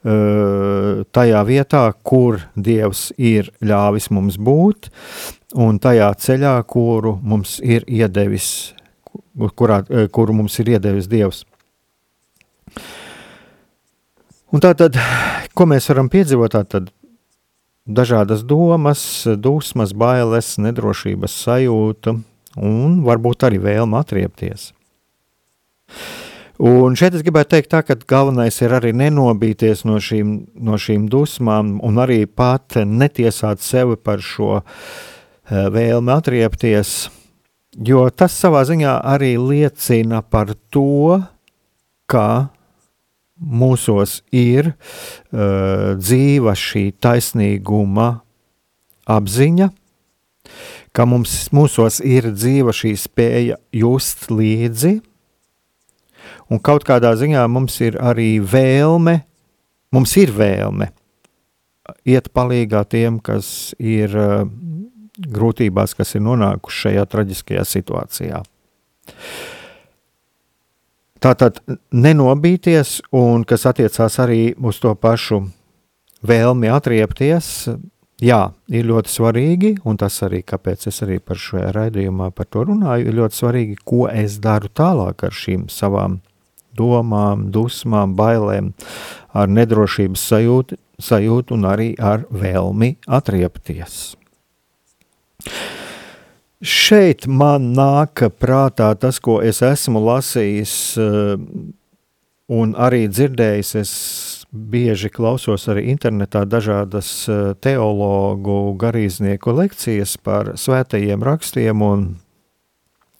tajā 0.00 1.40
vietā, 1.44 1.82
kur 2.02 2.40
Dievs 2.56 3.10
ir 3.18 3.50
ļāvis 3.60 4.08
mums 4.14 4.38
būt, 4.40 4.88
un 5.60 5.78
tajā 5.82 6.08
ceļā, 6.16 6.54
kuru 6.64 7.18
mums 7.22 7.58
ir 7.60 7.84
iedevis, 7.88 8.72
kurā, 9.56 9.82
kuru 10.12 10.38
mums 10.40 10.58
ir 10.62 10.72
iedevis 10.76 11.10
Dievs. 11.10 11.44
Un 14.50 14.62
tā 14.62 14.72
tad, 14.74 14.96
ko 15.54 15.68
mēs 15.68 15.86
varam 15.92 16.08
piedzīvot, 16.10 16.56
tad 16.72 16.90
dažādas 17.86 18.42
domas, 18.42 19.02
dusmas, 19.38 19.92
bailes, 19.92 20.56
nedrošības 20.58 21.36
sajūta 21.44 22.16
un 22.58 23.00
varbūt 23.06 23.46
arī 23.46 23.60
vēlme 23.62 24.00
atriepties. 24.00 24.70
Un 26.60 26.92
šeit 26.92 27.14
es 27.16 27.22
gribētu 27.24 27.54
teikt, 27.54 27.70
tā, 27.72 27.78
ka 27.80 27.94
galvenais 28.04 28.58
ir 28.60 28.74
arī 28.76 28.90
nenobīties 28.92 29.86
no 29.88 29.96
šīm, 29.96 30.34
no 30.60 30.76
šīm 30.76 31.06
dusmām, 31.08 31.78
un 31.80 32.00
arī 32.02 32.26
pat 32.28 32.76
netiesāt 32.84 33.64
sevi 33.64 33.96
par 33.96 34.20
šo 34.20 34.58
eh, 34.60 35.70
vēlmi 35.72 36.12
atriepties, 36.12 37.08
jo 37.72 38.04
tas 38.12 38.36
savā 38.36 38.66
ziņā 38.68 38.98
arī 39.08 39.38
liecina 39.40 40.20
par 40.20 40.52
to, 40.68 41.22
ka 42.10 42.50
mūsos 43.40 44.18
ir 44.36 44.74
uh, 44.74 45.96
dzīva 45.96 46.52
šī 46.58 46.90
taisnīguma 47.00 48.08
apziņa, 49.08 49.70
ka 50.92 51.06
mums, 51.08 51.46
mūsos 51.56 52.02
ir 52.04 52.34
dzīva 52.34 52.74
šī 52.76 52.92
spēja 53.00 53.56
just 53.72 54.28
līdzi, 54.28 54.98
un 56.50 56.62
kaut 56.62 56.84
kādā 56.88 57.12
ziņā 57.18 57.46
mums 57.50 57.78
ir 57.84 57.98
arī 58.02 58.38
vēlme, 58.42 59.20
mums 59.94 60.16
ir 60.20 60.34
vēlme 60.36 60.90
iet 62.06 62.30
palīgā 62.34 62.84
tiem, 62.90 63.18
kas 63.22 63.72
ir 63.78 64.14
uh, 64.14 64.44
grūtībās, 65.28 65.94
kas 65.98 66.14
ir 66.14 66.24
nonākuši 66.24 66.84
šajā 66.86 67.06
traģiskajā 67.10 67.64
situācijā. 67.66 68.42
Tātad 71.20 71.60
nenobīties, 71.92 73.00
un 73.12 73.44
kas 73.44 73.66
attiecās 73.68 74.16
arī 74.22 74.54
uz 74.56 74.78
to 74.80 74.94
pašu 74.96 75.42
vēlmi 76.24 76.70
atriepties, 76.72 77.68
jā, 78.24 78.40
ir 78.72 78.88
ļoti 78.88 79.12
svarīgi, 79.12 79.74
un 79.84 80.00
tas 80.00 80.16
arī, 80.24 80.40
kāpēc 80.46 80.86
es 80.88 81.02
arī 81.04 81.18
par 81.20 81.40
šo 81.40 81.66
raidījumā 81.76 82.30
par 82.32 82.48
to 82.48 82.64
runāju, 82.70 83.10
ir 83.10 83.20
ļoti 83.20 83.40
svarīgi, 83.42 83.76
ko 83.84 84.06
es 84.08 84.38
daru 84.40 84.72
tālāk 84.72 85.26
ar 85.28 85.36
šīm 85.36 85.68
savām 85.72 86.20
domām, 86.76 87.48
dusmām, 87.54 88.14
bailēm, 88.18 88.72
ar 89.34 89.50
nedrošības 89.50 90.24
sajūtu, 90.32 90.78
sajūtu 91.00 91.56
un 91.56 91.68
arī 91.70 91.90
ar 91.98 92.26
vēlmi 92.30 92.96
atriepties. 93.08 94.00
Šeit 96.60 97.24
man 97.24 97.70
nāk 97.72 98.20
prātā 98.36 98.90
tas, 99.00 99.16
ko 99.16 99.38
es 99.40 99.62
esmu 99.64 100.02
lasījis 100.04 100.74
eh, 101.00 101.44
un 102.52 102.74
arī 102.76 103.06
dzirdējis. 103.08 103.70
Es 103.80 103.92
bieži 104.50 105.08
klausos 105.14 105.64
arī 105.72 105.86
internetā 105.88 106.44
dažādas 106.44 107.08
eh, 107.32 107.54
teologu, 107.64 108.74
garīdznieku 108.80 109.56
lekcijas 109.56 110.18
par 110.20 110.52
svētajiem 110.60 111.24
rakstiem. 111.24 111.80
Un, 111.86 112.04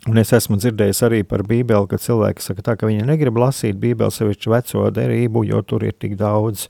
un 0.08 0.20
es 0.20 0.32
esmu 0.36 0.56
dzirdējis 0.60 1.02
arī 1.08 1.22
par 1.28 1.44
Bībeli, 1.48 1.88
ka 1.90 1.98
cilvēki 2.00 2.44
saka, 2.44 2.64
tā, 2.64 2.76
ka 2.80 2.88
viņi 2.88 3.08
negrib 3.08 3.40
lasīt 3.40 3.80
Bībeli, 3.80 4.14
sevišķi 4.14 4.52
veco 4.54 4.86
derību, 4.96 5.44
jo 5.50 5.60
tur 5.66 5.84
ir 5.88 5.96
tik 6.00 6.16
daudz 6.20 6.68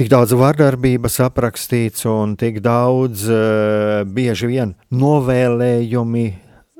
tik 0.00 0.08
daudz 0.08 0.32
vardarbības 0.32 1.18
aprakstīts 1.26 2.06
un 2.08 2.36
tik 2.40 2.62
daudz 2.64 3.26
uh, 3.28 4.00
bieži 4.08 4.48
vien 4.48 4.76
novēlējumi 4.96 6.28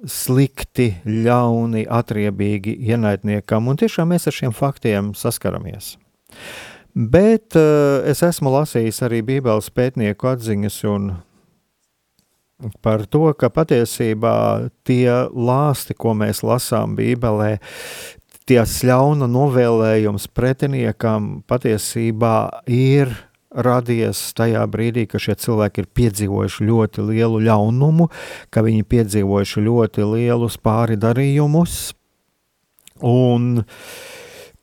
slikti, 0.09 0.95
ļauni, 1.05 1.85
atriebīgi 1.85 2.79
ienaidniekam, 2.89 3.69
un 3.69 3.81
tiešām 3.81 4.15
mēs 4.15 4.31
ar 4.31 4.37
šiem 4.37 4.55
faktiem 4.57 5.13
saskaramies. 5.19 5.99
Bet 6.95 7.59
uh, 7.61 8.01
es 8.09 8.23
esmu 8.25 8.55
lasījis 8.55 9.03
arī 9.05 9.21
Bībeles 9.27 9.69
pētnieku 9.75 10.31
atziņas 10.33 10.79
un 10.89 11.11
par 12.85 13.07
to, 13.07 13.31
ka 13.39 13.51
patiesībā 13.53 14.71
tie 14.87 15.09
lāsti, 15.31 15.97
ko 15.97 16.15
mēs 16.19 16.43
lasām 16.47 16.97
Bībelē, 16.99 17.57
ties 18.51 18.81
ļauna 18.87 19.29
novēlējums 19.31 20.29
pretiniekam 20.35 21.41
patiesībā 21.51 22.63
ir 22.67 23.13
radies 23.51 24.31
tajā 24.39 24.63
brīdī, 24.71 25.07
ka 25.11 25.19
šie 25.23 25.37
cilvēki 25.43 25.83
ir 25.83 25.91
piedzīvojuši 25.99 26.67
ļoti 26.69 27.05
lielu 27.11 27.43
ļaunumu, 27.49 28.09
ka 28.51 28.63
viņi 28.67 28.87
piedzīvojuši 28.87 29.67
ļoti 29.67 30.07
lielus 30.07 30.59
pāri 30.63 30.99
darījumus, 31.01 31.93
un 33.07 33.65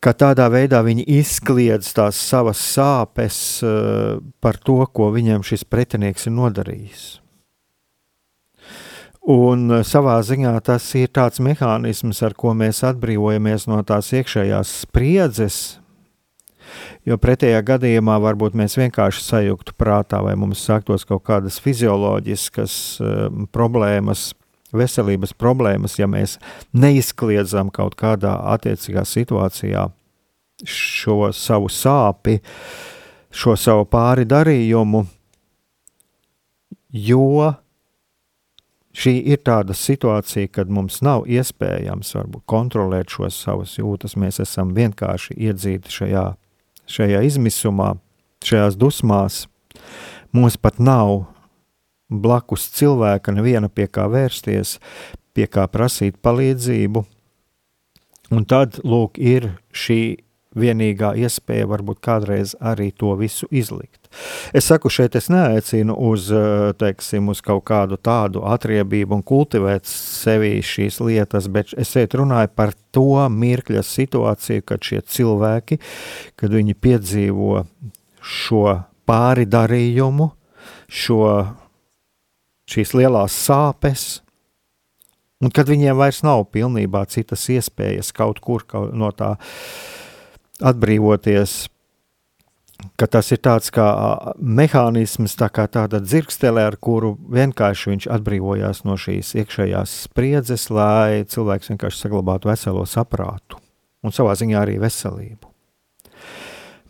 ka 0.04 0.14
tādā 0.16 0.48
veidā 0.54 0.84
viņi 0.86 1.04
izkliedz 1.20 1.92
tās 1.98 2.20
savas 2.22 2.62
sāpes 2.64 3.38
uh, 3.66 4.20
par 4.44 4.60
to, 4.64 4.80
ko 4.94 5.12
viņam 5.16 5.44
šis 5.48 5.68
pretinieks 5.68 6.30
ir 6.30 6.38
nodarījis. 6.38 7.08
Un 9.28 9.68
eh, 9.76 9.84
savā 9.84 10.16
ziņā 10.24 10.54
tas 10.64 10.86
ir 10.96 11.12
tāds 11.12 11.42
mehānisms, 11.44 12.22
ar 12.24 12.36
ko 12.38 12.54
mēs 12.56 12.80
atbrīvojamies 12.88 13.68
no 13.68 13.82
tās 13.88 14.14
iekšējās 14.16 14.72
spriedzes. 14.86 15.58
Jo 17.08 17.16
pretējā 17.20 17.60
gadījumā 17.64 18.18
varbūt 18.24 18.56
mēs 18.60 18.76
vienkārši 18.80 19.24
sajūgtu 19.24 19.76
prātā, 19.80 20.20
vai 20.24 20.36
mums 20.40 20.64
sāktos 20.64 21.06
kaut 21.08 21.24
kādas 21.28 21.60
fizioloģiskas 21.64 22.74
uh, 23.00 23.28
problēmas, 23.56 24.34
veselības 24.76 25.32
problēmas, 25.40 25.96
ja 26.00 26.10
mēs 26.12 26.36
neizkliedzam 26.76 27.72
kaut 27.72 27.96
kādā 28.00 28.34
attiecīgā 28.56 29.06
situācijā 29.08 29.86
šo 30.68 31.32
savu 31.36 31.72
sāpi, 31.72 32.42
šo 33.32 33.56
savu 33.60 33.88
pāri 33.88 34.28
darījumu, 34.28 35.06
jo 36.92 37.54
Šī 38.98 39.14
ir 39.30 39.44
tāda 39.46 39.76
situācija, 39.78 40.50
kad 40.50 40.72
mums 40.74 41.04
nav 41.06 41.28
iespējams 41.30 42.16
varbūt, 42.18 42.44
kontrolēt 42.50 43.14
šos 43.14 43.38
savus 43.44 43.76
jūtas. 43.78 44.16
Mēs 44.18 44.42
esam 44.42 44.74
vienkārši 44.74 45.38
iedzīti 45.38 45.94
šajā, 45.94 46.24
šajā 46.90 47.22
izmisumā, 47.28 47.92
šajās 48.48 48.78
dusmās. 48.82 49.44
Mums 50.34 50.58
pat 50.58 50.82
nav 50.82 51.28
blakus 52.10 52.66
cilvēka, 52.74 53.36
neviena 53.38 53.70
pie 53.70 53.86
kā 53.86 54.08
vērsties, 54.10 54.78
pie 55.38 55.46
kā 55.46 55.68
prasīt 55.70 56.18
palīdzību. 56.26 57.06
Un 58.34 58.50
tad, 58.50 58.82
lūk, 58.84 59.22
ir 59.22 59.52
šī 59.72 60.18
vienīgā 60.58 61.14
iespēja 61.22 61.70
varbūt 61.70 62.02
kādreiz 62.04 62.56
arī 62.60 62.90
to 62.92 63.14
visu 63.20 63.48
izlikt. 63.54 64.07
Es 64.56 64.68
saku, 64.70 64.90
šeit 64.94 65.16
es 65.20 65.30
neaicinu 65.30 65.96
uz, 66.10 66.30
eh, 66.32 66.74
teiksim, 66.80 67.30
uz 67.30 67.42
kaut 67.42 67.66
kādu 67.68 67.98
tādu 67.98 68.44
atriebību 68.48 69.20
un 69.20 69.24
kultivēt 69.24 69.86
sevī 69.90 70.58
šīs 70.64 71.00
lietas, 71.04 71.50
bet 71.52 71.74
es 71.78 71.92
šeit 71.94 72.16
runāju 72.18 72.52
par 72.56 72.74
to 72.92 73.28
mirkļa 73.30 73.84
situāciju, 73.86 74.66
kad 74.66 74.82
šie 74.82 75.02
cilvēki, 75.02 75.80
kad 76.36 76.54
viņi 76.54 76.76
piedzīvo 76.76 77.66
šo 78.22 78.66
pāri 79.08 79.46
darījumu, 79.48 80.32
šo, 80.88 81.22
šīs 82.68 82.94
lielās 82.98 83.36
sāpes, 83.48 84.08
un 85.44 85.54
kad 85.54 85.70
viņiem 85.70 85.98
vairs 85.98 86.24
nav 86.26 86.48
pilnībā 86.52 87.06
citas 87.12 87.46
iespējas 87.54 88.12
kaut 88.16 88.42
kur 88.44 88.66
no 88.94 89.12
tā 89.16 89.36
atbrīvoties, 90.66 91.68
ka 92.98 93.08
tas 93.10 93.32
ir 93.34 93.42
tāds 93.44 93.72
kā 93.74 93.88
mehānisms, 94.38 95.36
tā 95.40 95.50
kā 95.54 95.68
tāda 95.72 96.00
dzirkstele, 96.04 96.64
ar 96.70 96.78
kuru 96.82 97.16
vienkārši 97.34 97.94
viņš 97.94 98.10
atbrīvojās 98.18 98.84
no 98.88 98.98
šīs 99.00 99.34
iekšējās 99.42 99.96
spriedzes, 100.08 100.70
lai 100.74 101.26
cilvēks 101.30 101.74
vienkārši 101.74 102.04
saglabātu 102.04 102.52
veselo 102.52 102.86
saprātu 102.90 103.62
un 104.06 104.14
savā 104.14 104.36
ziņā 104.38 104.60
arī 104.62 104.78
veselību. 104.82 105.50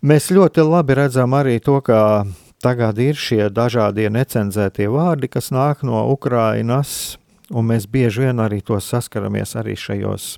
Mēs 0.08 0.30
ļoti 0.30 0.64
labi 0.68 0.98
redzam 1.00 1.34
arī 1.34 1.58
to, 1.64 1.80
ka 1.82 2.28
tagad 2.62 3.00
ir 3.02 3.18
šie 3.18 3.48
dažādie 3.50 4.12
necenzētie 4.14 4.90
vārdi, 4.94 5.30
kas 5.32 5.50
nāk 5.56 5.82
no 5.88 6.04
Ukrainas, 6.14 7.18
un 7.50 7.72
mēs 7.72 7.88
bieži 7.90 8.28
vien 8.28 8.44
arī 8.44 8.62
to 8.62 8.78
saskaramies 8.84 9.56
arī 9.58 9.78
šajos 9.80 10.36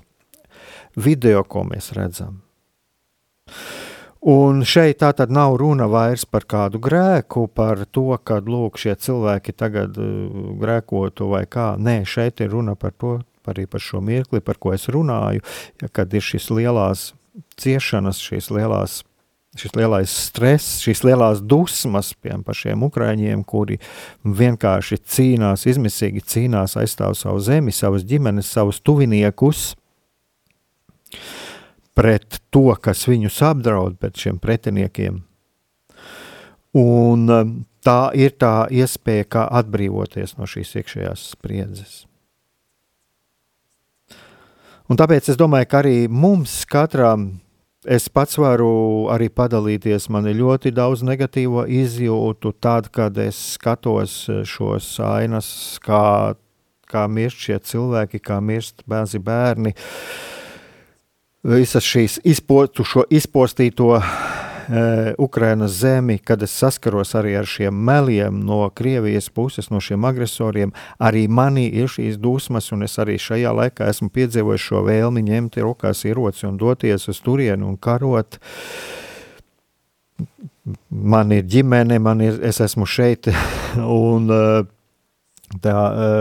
video, 0.96 1.44
ko 1.44 1.66
mēs 1.68 1.92
redzam. 1.96 2.40
Un 4.20 4.60
šeit 4.68 4.98
tā 5.00 5.14
tad 5.16 5.30
nav 5.32 5.54
runa 5.56 5.86
vairs 5.88 6.26
par 6.28 6.44
kādu 6.44 6.76
grēku, 6.82 7.46
par 7.56 7.86
to, 7.88 8.12
ka 8.20 8.42
lūk, 8.44 8.76
šie 8.76 8.92
cilvēki 9.00 9.54
tagad 9.56 9.96
uh, 9.96 10.50
grēkotu 10.60 11.30
vai 11.30 11.46
kā. 11.48 11.72
Nē, 11.80 12.02
šeit 12.04 12.42
ir 12.44 12.52
runa 12.52 12.74
par 12.76 12.92
to, 12.92 13.14
arī 13.48 13.64
par 13.66 13.80
šo 13.80 14.02
mirkli, 14.04 14.42
par 14.44 14.60
ko 14.60 14.74
es 14.76 14.84
runāju, 14.92 15.40
ja, 15.80 15.88
kad 15.88 16.12
ir 16.12 16.24
šīs 16.24 16.50
lielās 16.52 17.10
ciešanas, 17.60 18.20
šīs 18.20 18.50
lielās, 18.52 19.00
šis 19.58 19.72
lielais 19.78 20.12
stress, 20.28 20.82
šīs 20.84 21.00
lielās 21.08 21.40
dusmas 21.40 22.12
piem 22.20 22.44
pašiem 22.46 22.84
ukraiņiem, 22.86 23.42
kuri 23.48 23.80
vienkārši 24.24 25.00
cīnās, 25.00 25.64
izmisīgi 25.70 26.22
cīnās, 26.28 26.76
aizstāv 26.80 27.16
savu 27.18 27.40
zemi, 27.40 27.72
savas 27.72 28.04
ģimenes, 28.04 28.52
savus 28.52 28.82
tuviniekus 28.84 29.70
pret 31.96 32.40
to, 32.50 32.70
kas 32.80 33.06
viņus 33.08 33.40
apdraud, 33.50 33.98
pret 34.00 34.16
šiem 34.20 34.38
pretiniekiem. 34.42 35.22
Un 36.80 37.26
um, 37.34 37.52
tā 37.84 38.12
ir 38.14 38.36
tā 38.38 38.68
iespēja, 38.70 39.26
kā 39.26 39.48
atbrīvoties 39.60 40.36
no 40.38 40.46
šīs 40.48 40.76
iekšējās 40.80 41.26
spriedzes. 41.34 42.04
Un 44.90 44.98
tāpēc 44.98 45.30
es 45.30 45.38
domāju, 45.38 45.68
ka 45.70 45.84
arī 45.84 45.96
mums 46.10 46.64
katram 46.66 47.28
es 47.86 48.08
pats 48.12 48.36
varu 48.38 49.08
arī 49.12 49.28
padalīties. 49.30 50.08
Man 50.10 50.26
ir 50.26 50.40
ļoti 50.40 50.72
daudz 50.74 51.04
negatīvo 51.06 51.64
izjūtu, 51.70 52.52
tad, 52.60 52.90
kad 52.92 53.18
es 53.22 53.38
skatos 53.54 54.24
šos 54.50 54.92
ainas, 55.04 55.78
kā, 55.84 56.34
kā 56.90 57.06
mirst 57.08 57.46
šie 57.46 57.60
cilvēki, 57.70 58.20
kā 58.20 58.40
mirst 58.42 58.82
bērni, 58.90 59.22
bērni. 59.24 59.74
Visas 61.42 61.86
šīs 61.88 62.18
izpostu, 62.28 62.84
šo 62.84 63.06
izpostīto 63.08 63.94
uh, 63.96 64.08
Ukrainas 65.18 65.72
zemi, 65.80 66.18
kad 66.18 66.42
es 66.42 66.52
saskaros 66.52 67.14
arī 67.16 67.32
ar 67.38 67.46
šiem 67.48 67.78
meliem 67.86 68.42
no 68.44 68.66
Krievijas 68.76 69.30
puses, 69.32 69.70
no 69.72 69.80
šiem 69.80 70.04
agresoriem, 70.04 70.74
arī 71.00 71.24
manī 71.32 71.70
ir 71.80 71.88
šīs 71.88 72.18
dusmas, 72.20 72.68
un 72.76 72.84
es 72.84 72.98
arī 73.00 73.16
šajā 73.16 73.54
laikā 73.56 73.88
esmu 73.88 74.10
piedzīvojis 74.12 74.66
šo 74.68 74.82
vēlmi 74.84 75.24
ņemt 75.30 75.56
rokās 75.64 76.04
ieroci 76.04 76.44
un 76.50 76.60
doties 76.60 77.08
uz 77.08 77.22
turieni 77.24 77.64
un 77.64 77.78
karot. 77.80 78.36
Man 80.90 81.32
ir 81.32 81.48
ģimene, 81.48 81.96
man 82.04 82.20
ir, 82.20 82.36
es 82.44 82.60
esmu 82.60 82.84
šeit, 82.84 83.32
un 84.04 84.28
uh, 84.28 84.68
Tā, 85.50 85.78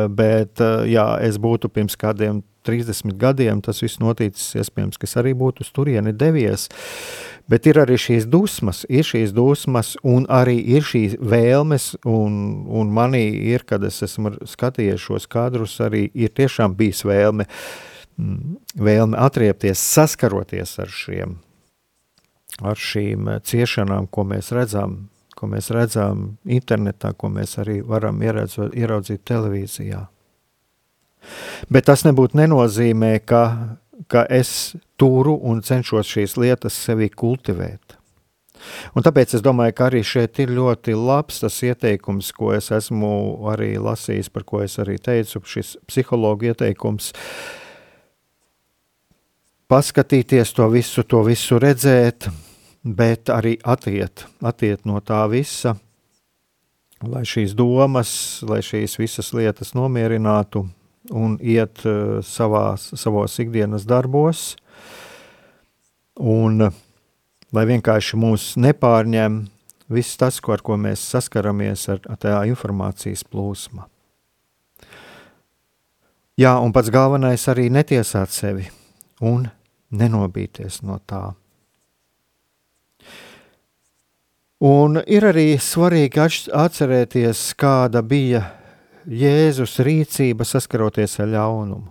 bet, 0.10 0.58
ja 0.89 1.12
es 1.22 1.38
būtu 1.38 1.70
pirms 1.70 1.94
kādiem 2.00 2.42
30 2.65 3.13
gadiem, 3.18 3.62
tas 3.62 3.82
viss 3.84 4.00
noticis, 4.02 4.56
iespējams, 4.58 4.98
ka 4.98 5.08
es 5.08 5.15
arī 5.22 5.36
būtu 5.38 5.63
uz 5.63 5.70
turieni 5.74 6.13
devies. 6.13 6.68
Bet 7.50 7.65
ir 7.70 7.80
arī 7.82 7.98
šīs 7.98 8.28
dusmas, 8.30 8.84
ir 8.89 9.06
šīs 9.06 9.34
dusmas, 9.34 9.96
un 10.06 10.28
arī 10.30 10.58
ir 10.76 10.86
šīs 10.86 11.18
vēlmes, 11.22 11.92
un, 12.10 12.34
un 12.65 12.92
manī 12.94 13.24
ir, 13.54 13.65
kad 13.70 13.86
es 13.86 14.02
esmu 14.06 14.36
skatījies 14.50 15.06
šos 15.06 15.30
kadrus, 15.30 15.78
arī 15.82 16.08
ir 16.13 16.34
tiešām 16.38 16.74
bijis 16.78 17.02
vēlme, 17.10 17.46
mm, 18.18 18.58
vēlme 18.82 19.18
atriepties, 19.18 19.82
saskaroties 19.82 20.76
ar 20.84 20.94
šiem, 20.94 21.39
ar 22.62 22.78
šīm 22.78 23.32
ciešanām, 23.46 24.10
ko 24.13 24.28
mēs 24.30 24.54
redzam, 24.54 25.00
ko 25.39 25.49
mēs 25.49 25.71
redzam 25.71 26.34
internetā, 26.45 27.13
ko 27.15 27.32
mēs 27.32 27.58
arī 27.63 27.80
varam 27.88 28.19
ieraudzīt, 28.21 28.75
ieraudzīt 28.75 29.23
televīzijā. 29.28 30.06
Bet 31.71 31.88
tas 31.88 32.06
nebūtu 32.08 32.38
nenozīmē, 32.39 33.13
ka 33.28 33.43
ka 34.08 34.25
es 34.30 34.75
turu 34.99 35.36
un 35.43 35.62
cenšos 35.65 36.08
šīs 36.08 36.38
lietas 36.39 36.78
sevī 36.86 37.10
kultivēt. 37.12 37.97
Un 38.91 39.06
tāpēc 39.06 39.38
es 39.38 39.43
domāju, 39.43 39.75
ka 39.75 39.88
arī 39.88 40.02
šeit 40.04 40.41
ir 40.43 40.52
ļoti 40.52 40.95
labs 40.97 41.39
tas 41.43 41.62
ieteikums, 41.63 42.34
ko 42.36 42.52
es 42.56 42.67
esmu 42.75 43.12
arī 43.52 43.78
lasījis, 43.80 44.32
par 44.34 44.43
ko 44.43 44.63
es 44.65 44.75
arī 44.84 44.97
teicu, 44.99 45.39
šis 45.47 45.78
psihologu 45.88 46.52
ieteikums. 46.52 47.13
Paskatīties 49.69 50.52
to 50.58 50.67
visu, 50.73 51.06
to 51.08 51.23
visu 51.23 51.60
redzēt, 51.62 52.28
bet 52.84 53.30
arī 53.30 53.58
atiet, 53.63 54.26
atiet 54.42 54.86
no 54.88 55.00
tā 55.04 55.22
visa, 55.32 55.76
lai 57.04 57.24
šīs 57.28 57.56
domas, 57.58 58.12
lai 58.48 58.62
šīs 58.65 58.98
visas 59.00 59.32
lietas 59.36 59.74
nomierinātu, 59.78 60.65
un 61.15 61.38
iet 61.42 61.84
uh, 61.88 62.20
savās, 62.26 62.92
savos 63.00 63.38
ikdienas 63.42 63.88
darbos, 63.88 64.54
un 66.20 66.68
uh, 66.68 66.82
lai 67.56 67.65
vienkārši 67.70 68.20
mūs 68.20 68.52
nepārņem 68.60 69.42
viss 69.89 70.20
tas, 70.20 70.39
ko, 70.44 70.54
ar 70.54 70.63
ko 70.65 70.78
mēs 70.78 71.04
saskaramies 71.15 71.88
ar, 71.89 72.04
ar 72.10 72.20
tā 72.22 72.36
informācijas 72.50 73.26
plūsma. 73.26 73.88
Jā, 76.39 76.54
un 76.63 76.72
pats 76.72 76.92
galvenais 76.94 77.44
arī 77.52 77.68
netiesāt 77.74 78.32
sevi 78.32 78.70
un 79.26 79.50
nenobīties 79.92 80.80
no 80.88 81.00
tā. 81.04 81.34
Un 84.60 85.00
ir 85.08 85.24
arī 85.24 85.54
svarīgi 85.56 86.19
atcerēties, 86.52 87.43
kāda 87.56 88.02
bija 88.04 88.41
Jēzus 89.08 89.78
rīcība 89.80 90.43
saskaroties 90.43 91.15
ar 91.24 91.30
ļaunumu. 91.32 91.88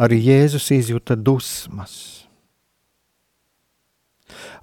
Arī 0.00 0.16
Jēzus 0.24 0.70
izjuta 0.72 1.18
dusmas. 1.20 2.24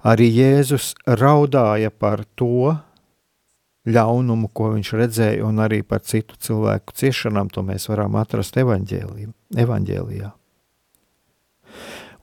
Arī 0.02 0.26
Jēzus 0.34 0.96
raudāja 1.06 1.90
par 1.94 2.24
to 2.34 2.74
ļaunumu, 3.86 4.50
ko 4.50 4.72
viņš 4.74 4.92
redzēja, 4.98 5.46
un 5.46 5.62
arī 5.62 5.84
par 5.86 6.02
citu 6.02 6.34
cilvēku 6.42 6.94
ciešanām. 6.98 7.54
To 7.54 7.62
mēs 7.62 7.86
varam 7.90 8.18
atrast 8.18 8.58
evaņģēlijā. 8.58 10.32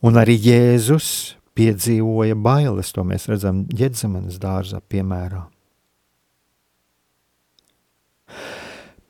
Un 0.06 0.20
arī 0.22 0.36
Jēzus 0.44 1.10
piedzīvoja 1.56 2.36
bailes, 2.36 2.92
to 2.96 3.06
mēs 3.08 3.30
redzam 3.32 3.66
Jēdzemanas 3.74 4.40
dārza 4.42 4.82
piemērā. 4.84 5.46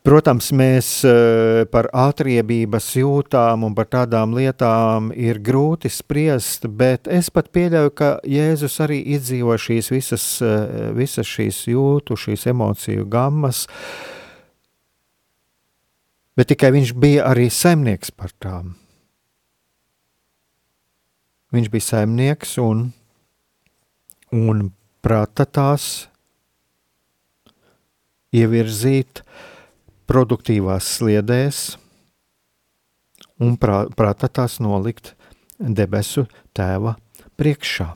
Protams, 0.05 0.51
mēs 0.53 0.87
eh, 1.09 1.63
par 1.73 1.87
atriebības 1.89 2.91
jūtām 2.99 3.63
un 3.65 3.73
par 3.73 3.87
tādām 3.89 4.35
lietām 4.37 5.07
ir 5.17 5.39
grūti 5.41 5.89
spriest, 5.89 6.67
bet 6.69 7.09
es 7.09 7.31
pat 7.33 7.49
pieļauju, 7.55 7.93
ka 7.97 8.11
Jēzus 8.29 8.77
arī 8.85 8.99
izdzīvo 9.17 9.57
šīs 9.57 9.89
visas, 9.89 10.27
eh, 10.45 10.91
visas 10.93 11.25
šīs 11.25 11.63
jūtu, 11.73 12.19
šīs 12.21 12.45
emociju 12.53 13.09
gammas, 13.09 13.65
bet 16.37 16.53
tikai 16.53 16.75
viņš 16.77 16.93
bija 17.01 17.25
arī 17.33 17.49
saimnieks 17.49 18.13
par 18.13 18.37
tām. 18.37 18.75
Viņš 21.53 21.69
bija 21.71 21.85
saimnieks 21.91 22.55
un, 22.61 22.87
un 24.33 24.69
prata 25.05 25.45
tās 25.45 26.07
ievirzīt 28.35 29.21
produktīvās 30.09 30.87
sliedēs 30.97 31.65
un 33.41 33.57
prātā 33.59 34.29
tās 34.31 34.59
nolikt 34.63 35.13
debesu 35.59 36.25
tēva 36.55 36.95
priekšā. 37.39 37.91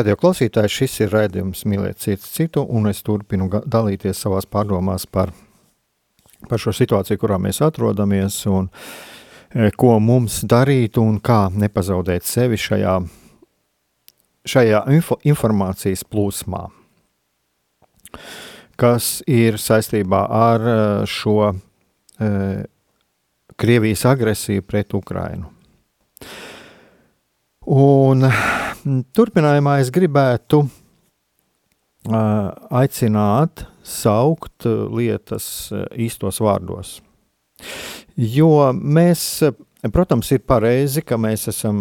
Darbie 0.00 0.14
radioklausītāji, 0.14 0.70
šis 0.72 0.94
ir 1.04 1.10
raidījums 1.12 1.66
Mīlēt 1.68 1.98
citu 2.00 2.24
citu, 2.24 2.62
un 2.64 2.88
es 2.88 3.02
turpinu 3.04 3.50
dalīties 3.68 4.16
savās 4.16 4.46
pārdomās 4.48 5.04
par, 5.04 5.28
par 6.48 6.60
šo 6.62 6.72
situāciju, 6.72 7.18
kurā 7.20 7.36
mēs 7.36 7.60
atrodamies, 7.60 8.38
un 8.48 8.70
e, 9.52 9.68
ko 9.76 9.98
mums 10.00 10.38
darīt, 10.48 10.96
un 10.96 11.18
kā 11.20 11.50
nepazaudēt 11.52 12.24
sevi 12.24 12.56
šajā, 12.56 12.94
šajā 14.48 14.80
info, 14.96 15.18
informācijas 15.28 16.06
plūsmā, 16.08 16.62
kas 18.80 19.18
ir 19.28 19.60
saistībā 19.60 20.22
ar 20.32 20.64
e, 20.64 20.78
šo 21.04 21.36
eh, 21.50 22.64
Krievijas 23.60 24.06
agresiju 24.08 24.64
pret 24.64 24.96
Ukrainu. 24.96 25.52
Un 27.68 28.24
turpinājumā 29.16 29.78
es 29.82 29.90
gribētu 29.94 30.64
uh, 30.64 30.70
aicināt 32.70 33.66
saukt 33.86 34.66
lietas 34.66 35.70
īstos 35.96 36.40
vārdos. 36.44 36.98
Jo 38.20 38.70
mēs, 38.72 39.22
protams, 39.92 40.30
ir 40.34 40.42
pareizi, 40.48 41.02
ka 41.04 41.16
mēs 41.20 41.48
esam 41.52 41.80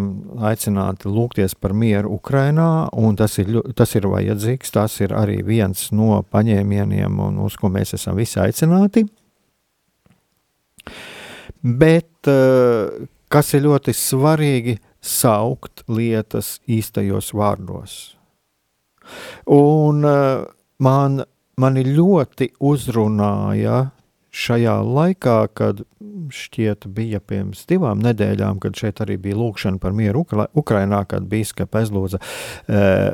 aicināti 0.50 1.12
lūgties 1.12 1.56
par 1.60 1.74
mieru 1.76 2.14
Ukrajinā, 2.18 2.90
un 2.96 3.18
tas 3.20 3.38
ir, 3.42 3.52
tas 3.76 3.96
ir 3.96 4.08
vajadzīgs. 4.12 4.72
Tas 4.76 5.00
ir 5.04 5.16
arī 5.16 5.42
viens 5.46 5.90
no 5.96 6.22
paņēmieniem, 6.32 7.20
un 7.28 7.40
uz 7.44 7.58
ko 7.60 7.72
mēs 7.74 7.96
esam 8.00 8.20
visi 8.20 8.40
aicināti. 8.44 9.06
Bet 11.60 12.30
kas 13.30 13.54
ir 13.54 13.66
ļoti 13.68 13.94
svarīgi, 13.96 14.78
saukt 15.02 15.84
lietas 15.88 16.58
īstajos 16.68 17.34
vārdos. 17.36 18.00
Un 19.50 20.06
uh, 20.06 20.44
man, 20.84 21.24
mani 21.58 21.86
ļoti 21.88 22.52
uzrunāja 22.60 23.88
šajā 24.30 24.76
laikā, 24.86 25.38
kad 25.58 25.82
šķiet 26.30 26.86
bija 26.94 27.18
pirms 27.26 27.64
divām 27.70 28.04
nedēļām, 28.06 28.60
kad 28.62 28.78
šeit 28.78 29.02
arī 29.02 29.18
bija 29.22 29.40
lūkšana 29.40 29.82
par 29.82 29.96
mieru 29.98 30.22
Ukra 30.22 30.46
Ukrainā, 30.54 31.02
kad 31.10 31.26
bīskapa 31.32 31.82
aizlūdza 31.82 32.22
uh, 32.22 33.10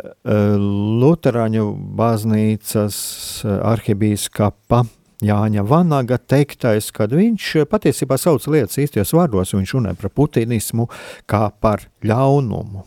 Luterāņu 1.05 1.69
baznīcas 1.95 2.97
arhibīskapa 3.45 4.83
Jāņa 5.25 5.63
Vanaga 5.67 6.17
teiktais, 6.21 6.91
kad 6.95 7.13
viņš 7.15 7.51
patiesībā 7.71 8.17
sauc 8.21 8.45
lietas 8.51 8.77
īstajos 8.81 9.13
vārdos, 9.15 9.55
viņš 9.55 9.73
runāja 9.77 9.99
par 10.01 10.13
putinismu 10.13 10.89
kā 11.29 11.47
par 11.61 11.87
ļaunumu. 12.05 12.85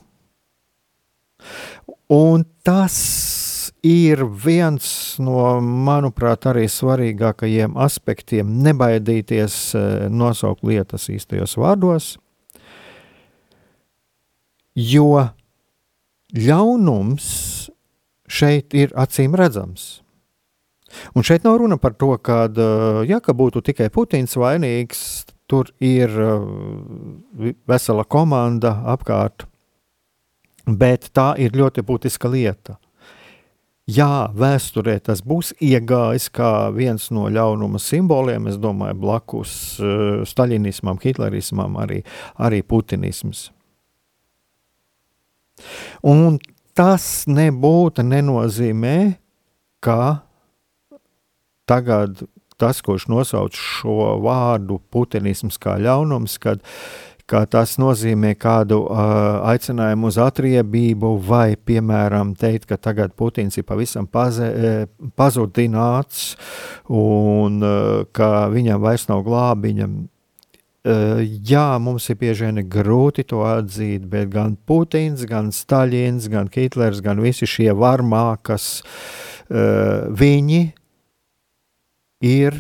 Un 2.09 2.45
tas 2.65 2.97
ir 3.85 4.25
viens 4.25 4.87
no, 5.23 5.61
manuprāt, 5.61 6.47
arī 6.51 6.67
svarīgākajiem 6.71 7.77
aspektiem- 7.79 8.49
nebaidīties 8.67 9.59
eh, 9.75 10.09
nosaukt 10.09 10.65
lietas 10.65 11.09
īstajos 11.13 11.57
vārdos, 11.61 12.17
jo 14.75 15.29
ļaunums 16.35 17.71
šeit 18.29 18.75
ir 18.75 18.93
acīm 18.97 19.35
redzams. 19.37 20.03
Un 21.15 21.27
šeit 21.27 21.45
nav 21.45 21.59
runa 21.61 21.77
par 21.81 21.95
to, 21.99 22.15
ka, 22.23 22.47
ja 23.09 23.21
ka 23.21 23.35
būtu 23.37 23.63
tikai 23.65 23.91
Putins 23.93 24.37
vainīgs, 24.41 25.03
tur 25.49 25.71
ir 25.81 26.13
vesela 27.69 28.05
komanda 28.05 28.75
apkārt, 28.93 29.47
bet 30.69 31.11
tā 31.17 31.33
ir 31.41 31.57
ļoti 31.57 31.85
būtiska 31.85 32.31
lieta. 32.33 32.77
Jā, 33.89 34.29
vēsturē 34.37 34.99
tas 35.01 35.23
būs 35.25 35.55
iegājis 35.65 36.27
kā 36.37 36.69
viens 36.77 37.07
no 37.09 37.25
ļaunuma 37.33 37.81
simboliem, 37.81 38.51
es 38.51 38.59
domāju, 38.61 38.99
blakus 39.01 39.53
uh, 39.81 40.27
staļinismam, 40.29 41.01
hitlerismam, 41.01 41.79
arī, 41.81 42.03
arī 42.37 42.61
putinisms. 42.61 43.47
Un 46.05 46.37
tas 46.77 47.25
nebūtu 47.33 48.05
nenozīmē, 48.05 48.99
ka 49.81 50.28
tagad 51.69 52.25
tas, 52.59 52.81
kurš 52.83 53.07
nosauc 53.13 53.55
šo 53.55 54.17
vārdu 54.25 54.81
putinisms 54.91 55.61
kā 55.63 55.77
ļaunums, 55.79 56.41
kad 56.43 56.65
ka 57.29 57.43
tas 57.45 57.75
nozīmē 57.81 58.33
kādu 58.41 58.79
uh, 58.87 59.01
aicinājumu 59.51 60.09
uz 60.09 60.17
atriebību, 60.23 61.11
vai, 61.29 61.59
piemēram, 61.61 62.33
teikt, 62.41 62.65
ka 62.71 62.79
tagad 62.81 63.13
Putins 63.19 63.59
ir 63.61 63.67
pavisam 63.69 64.09
paze, 64.09 64.49
pazudināts 65.19 66.31
un 66.89 67.61
uh, 67.61 68.07
ka 68.17 68.49
viņam 68.53 68.81
vairs 68.81 69.05
nav 69.11 69.27
glābiņa. 69.29 69.91
Uh, 70.89 71.21
jā, 71.45 71.67
mums 71.85 72.09
ir 72.09 72.17
bieži 72.17 72.49
grūti 72.65 73.27
to 73.29 73.45
atzīt, 73.45 74.09
bet 74.09 74.33
gan 74.33 74.57
Putins, 74.57 75.27
gan 75.29 75.53
Staļins, 75.53 76.31
gan 76.33 76.49
Hitlers, 76.55 77.05
gan 77.05 77.21
visi 77.21 77.45
šie 77.51 77.75
varmā, 77.77 78.39
kas 78.41 78.79
uh, 78.81 80.09
viņi 80.17 80.63
ir 82.25 82.57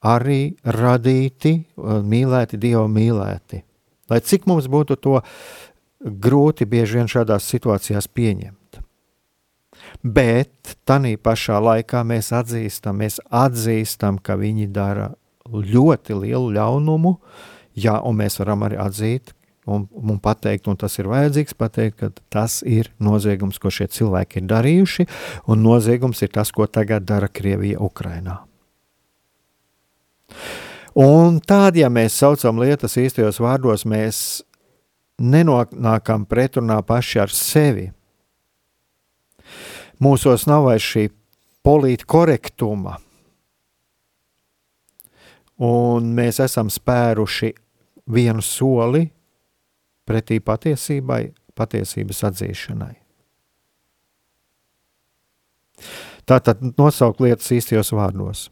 arī 0.00 0.56
radīti, 0.64 1.54
mīlēti, 1.76 2.60
Dieva 2.60 2.86
mīlēti. 2.88 3.62
Lai 4.10 4.20
cik 4.24 4.46
mums 4.50 4.66
būtu 4.70 4.96
to 4.96 5.20
grūti 6.00 6.66
bieži 6.66 6.98
vien 6.98 7.10
šādās 7.10 7.46
situācijās 7.50 8.08
pieņemt. 8.08 8.80
Bet 10.02 10.76
tādā 10.88 11.12
pašā 11.20 11.58
laikā 11.60 12.02
mēs 12.06 12.30
atzīstam, 12.32 13.02
mēs 13.02 13.20
atzīstam, 13.28 14.18
ka 14.18 14.38
viņi 14.40 14.70
dara 14.72 15.10
ļoti 15.50 16.16
lielu 16.16 16.54
ļaunumu, 16.56 17.16
jā, 17.76 17.98
un 18.00 18.16
mēs 18.22 18.38
varam 18.40 18.64
arī 18.66 18.78
atzīt, 18.80 19.34
un, 19.66 19.86
un 19.92 20.18
pateikt, 20.22 20.68
un 20.70 20.78
tas 20.80 20.96
ir 20.98 21.08
vajadzīgs 21.10 21.56
pateikt, 21.58 21.98
ka 22.00 22.10
tas 22.32 22.60
ir 22.66 22.90
noziegums, 23.02 23.60
ko 23.60 23.72
šie 23.72 23.88
cilvēki 23.92 24.40
ir 24.40 24.48
darījuši, 24.50 25.06
un 25.52 25.64
noziegums 25.64 26.22
ir 26.24 26.32
tas, 26.34 26.52
ko 26.52 26.66
tagad 26.66 27.06
dara 27.08 27.28
Krievija 27.28 27.80
Ukrainā. 27.84 28.40
Un 31.00 31.38
tādā, 31.40 31.84
ja 31.84 31.90
mēs 31.92 32.18
saucam 32.18 32.58
lietas 32.62 32.96
īstajos 32.98 33.38
vārdos, 33.42 33.86
mēs 33.86 34.42
nenonākam 35.20 36.24
pretrunā 36.26 36.80
paši 36.86 37.22
ar 37.22 37.32
sevi. 37.34 37.90
Mūsos 40.00 40.46
nav 40.48 40.64
vairs 40.66 40.86
šī 40.86 41.06
polītkorektuma, 41.66 42.96
un 45.60 46.12
mēs 46.16 46.40
esam 46.40 46.70
spēruši 46.72 47.52
vienu 48.10 48.42
soli 48.42 49.04
pretī 50.08 50.40
patiesībai, 50.44 51.22
patiesības 51.58 52.24
atzīšanai. 52.30 52.94
Tātad 56.28 56.62
nosaukt 56.78 57.22
lietas 57.24 57.50
īstajos 57.56 57.92
vārdos. 57.96 58.48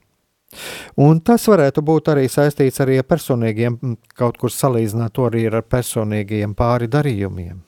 Un 0.97 1.21
tas 1.21 1.45
varētu 1.51 1.83
būt 1.85 2.09
arī 2.15 2.25
saistīts 2.33 2.81
arī 2.81 2.97
ar 3.03 3.07
personīgiem, 3.07 3.77
kaut 4.17 4.39
kur 4.41 4.53
salīdzināt 4.53 5.15
to 5.15 5.29
arī 5.29 5.45
ar 5.51 5.61
personīgiem 5.63 6.57
pāri 6.57 6.89
darījumiem. 6.89 7.61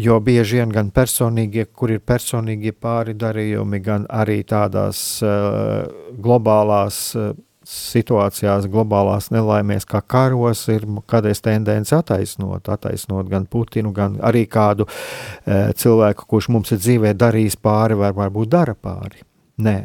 Jo 0.00 0.18
bieži 0.20 0.58
vien 0.58 0.72
gan 0.72 0.90
personīgie, 0.92 1.66
kur 1.72 1.92
ir 1.92 2.02
personīgie 2.04 2.72
pāri 2.72 3.14
darījumi, 3.16 3.80
gan 3.84 4.04
arī 4.12 4.42
tādās 4.44 5.22
uh, 5.24 5.86
globālās 6.20 6.98
uh, 7.16 7.30
situācijās, 7.66 8.68
globālās 8.70 9.30
nelaimēs, 9.34 9.86
kā 9.88 10.00
karos, 10.06 10.64
ir 10.72 10.86
kādreiz 11.10 11.42
tendence 11.44 11.94
attaisnot, 11.96 12.68
attaisnot 12.70 13.28
gan 13.30 13.46
Putinu, 13.50 13.92
gan 13.96 14.18
arī 14.24 14.44
kādu 14.50 14.86
e, 14.86 15.72
cilvēku, 15.78 16.28
kurš 16.30 16.50
mums 16.54 16.72
ir 16.74 16.82
dzīvē 16.82 17.14
darījis 17.18 17.58
pāri, 17.62 17.98
vai 17.98 18.12
varbūt 18.16 18.52
dara 18.54 18.76
pāri. 18.78 19.24
Nē, 19.62 19.76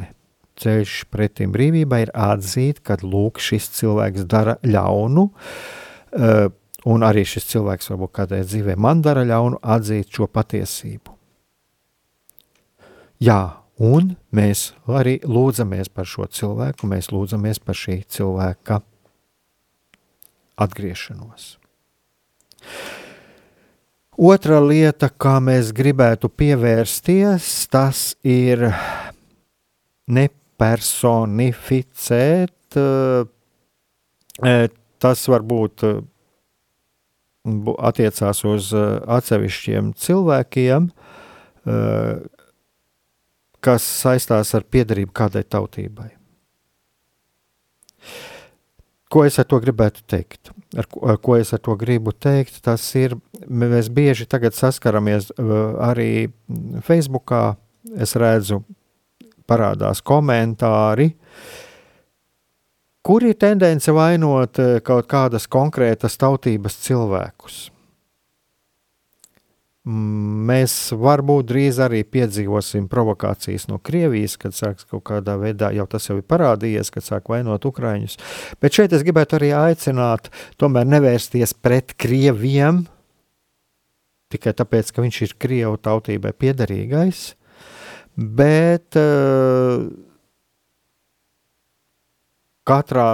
ceļš 0.61 0.97
pretim 1.13 1.53
brīvībai 1.55 2.03
ir 2.05 2.13
atzīt, 2.13 2.83
ka 2.85 2.99
lūk, 3.01 3.41
šis 3.41 3.71
cilvēks 3.79 4.27
dara 4.29 4.57
ļaunu, 4.65 5.29
e, 5.29 6.35
un 6.91 7.07
arī 7.07 7.25
šis 7.27 7.49
cilvēks 7.53 7.93
varbūt 7.93 8.13
kādreiz 8.19 8.51
dzīvē 8.51 8.77
man 8.77 9.01
dara 9.05 9.25
ļaunu, 9.27 9.61
atzīt 9.61 10.13
šo 10.13 10.29
patiesību. 10.29 11.17
Jā, 13.21 13.60
Un 13.81 14.11
mēs 14.29 14.77
arī 14.85 15.17
lūdzamies 15.25 15.89
par 15.89 16.05
šo 16.05 16.29
cilvēku, 16.29 16.85
mēs 16.85 17.09
lūdzamies 17.09 17.57
par 17.65 17.73
šī 17.77 18.03
cilvēka 18.13 18.81
atgriešanos. 20.61 21.57
Otra 24.21 24.61
lieta, 24.61 25.09
kā 25.09 25.41
mēs 25.41 25.73
gribētu 25.73 26.29
pievērsties, 26.29 27.65
tas 27.73 28.13
ir 28.21 28.69
nepersonificēt. 30.05 32.53
Eh, 32.77 33.25
tas 35.01 35.25
var 35.27 35.41
būt 35.41 35.81
attiecās 37.81 38.45
uz 38.45 38.69
atsevišķiem 39.17 39.97
cilvēkiem, 39.97 40.93
kas 43.61 43.85
saistās 43.85 44.55
ar 44.57 44.65
piedarību 44.65 45.13
kādai 45.15 45.43
tautībai. 45.45 46.09
Ko 49.11 49.25
es 49.27 49.37
ar 49.41 49.47
to 49.51 49.59
gribētu 49.59 50.05
teikt? 50.07 50.53
Ar 50.79 50.87
ko, 50.87 51.01
ar 51.11 51.17
ko 51.19 51.35
es 51.35 51.51
ar 51.51 51.59
to 51.59 51.75
gribu 51.75 52.13
teikt? 52.15 52.61
Tas 52.63 52.83
ir, 52.95 53.17
mēs 53.47 53.89
bieži 53.91 54.27
saskaramies 54.55 55.31
arī 55.83 56.31
Facebookā. 56.87 57.57
Es 57.97 58.13
redzu, 58.15 58.61
parādās 59.49 60.03
komentāri, 60.05 61.09
kur 63.03 63.25
ir 63.25 63.33
tendence 63.33 63.91
vainot 63.91 64.61
kaut 64.85 65.09
kādas 65.09 65.47
konkrētas 65.49 66.15
tautības 66.21 66.77
cilvēkus. 66.85 67.71
Mēs 69.81 70.73
varbūt 70.93 71.47
drīz 71.49 71.79
arī 71.81 72.03
piedzīvosim 72.05 72.85
provokācijas 72.91 73.65
no 73.71 73.79
Krievijas, 73.81 74.35
kad 74.37 74.53
sāks 74.53 74.85
kaut 74.85 75.01
kādā 75.09 75.39
veidā, 75.41 75.71
jau 75.73 75.87
tas 75.89 76.05
jau 76.05 76.19
ir 76.19 76.25
parādījies, 76.29 76.91
kad 76.93 77.07
sāk 77.07 77.31
vainot 77.33 77.65
Ukraiņus. 77.65 78.19
Bet 78.61 78.77
šeit 78.77 78.93
es 78.93 79.01
gribētu 79.01 79.39
arī 79.39 79.49
aicināt, 79.57 80.29
tomēr 80.61 80.85
nevērsties 80.85 81.55
pret 81.57 81.95
Krieviem 81.97 82.83
tikai 84.31 84.53
tāpēc, 84.55 84.91
ka 84.93 85.03
viņš 85.03 85.21
ir 85.25 85.35
Krievu 85.41 85.79
tautībai 85.83 86.31
piederīgais, 86.37 87.23
bet 88.15 88.97
uh, 88.99 89.87
katrā, 92.67 93.07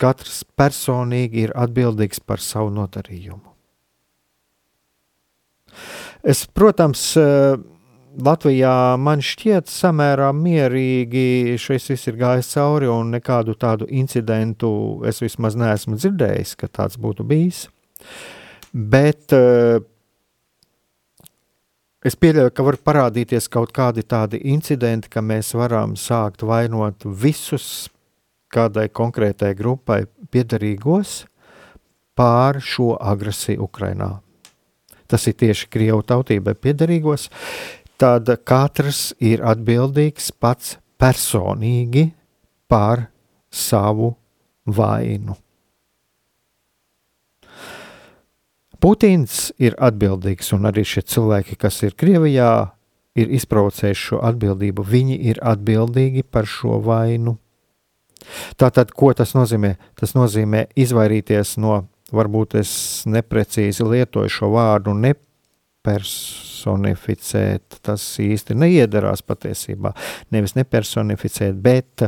katrs 0.00 0.42
personīgi 0.58 1.46
ir 1.46 1.54
atbildīgs 1.56 2.22
par 2.24 2.42
savu 2.44 2.72
nodarījumu. 2.74 3.49
Es, 6.22 6.44
protams, 6.46 7.02
eh, 7.16 7.56
Latvijā 8.18 8.96
man 8.98 9.20
šķiet 9.22 9.70
samērā 9.70 10.32
mierīgi 10.34 11.54
šis 11.62 11.92
viss 11.92 12.08
ir 12.10 12.16
gājis 12.18 12.48
cauri, 12.56 12.88
un 12.90 13.12
nekādu 13.14 13.54
tādu 13.54 13.86
incidentu 13.86 14.70
es 15.06 15.22
vismaz 15.22 15.54
neesmu 15.58 15.94
dzirdējis, 15.94 16.56
ka 16.58 16.66
tāds 16.66 16.98
būtu 16.98 17.22
bijis. 17.26 17.68
Bet 18.72 19.30
uh, 19.36 19.78
es 22.02 22.18
pieļauju, 22.18 22.50
ka 22.50 22.66
var 22.66 22.80
parādīties 22.90 23.46
kaut 23.52 23.70
kādi 23.76 24.02
tādi 24.02 24.42
incidenti, 24.52 25.10
ka 25.12 25.22
mēs 25.22 25.54
varam 25.54 25.94
sākt 25.94 26.42
vainot 26.42 27.06
visus 27.06 27.88
kādai 28.50 28.88
konkrētai 28.90 29.54
grupai 29.54 30.02
piedarīgos 30.34 31.20
pār 32.18 32.58
šo 32.58 32.96
agresiju 32.98 33.70
Ukrainā 33.70 34.16
tas 35.10 35.26
ir 35.26 35.36
tieši 35.40 35.68
Krievu 35.72 36.04
tautībai 36.06 36.54
piederīgos, 36.54 37.28
tad 38.00 38.30
katrs 38.48 39.10
ir 39.18 39.44
atbildīgs 39.44 40.30
pats 40.40 40.78
personīgi 41.00 42.10
par 42.70 43.08
savu 43.50 44.14
vainu. 44.66 45.36
Putins 48.80 49.50
ir 49.60 49.74
atbildīgs, 49.76 50.54
un 50.56 50.64
arī 50.70 50.86
šie 50.88 51.02
cilvēki, 51.04 51.58
kas 51.60 51.82
ir 51.84 51.96
Krievijā, 52.00 52.70
ir 53.18 53.32
izprovocējuši 53.36 54.06
šo 54.06 54.20
atbildību. 54.24 54.84
Viņi 54.86 55.18
ir 55.28 55.40
atbildīgi 55.44 56.24
par 56.24 56.48
šo 56.48 56.78
vainu. 56.84 57.36
Tātad, 58.60 58.92
ko 58.96 59.12
tas 59.16 59.34
nozīmē? 59.36 59.74
Tas 59.98 60.14
nozīmē 60.16 60.66
izvairīties 60.80 61.58
no 61.60 61.82
varbūt 62.14 62.54
es 62.60 62.70
neprecīzi 63.10 63.84
lietoju 63.86 64.28
šo 64.32 64.48
vārdu, 64.54 64.94
nepersonificēt. 64.96 67.64
Tas 67.86 68.18
īsti 68.22 68.54
neiedarās 68.58 69.22
patiesībā. 69.26 69.90
Nevis 70.34 70.54
nepersonificēt, 70.58 71.54
bet 71.62 72.02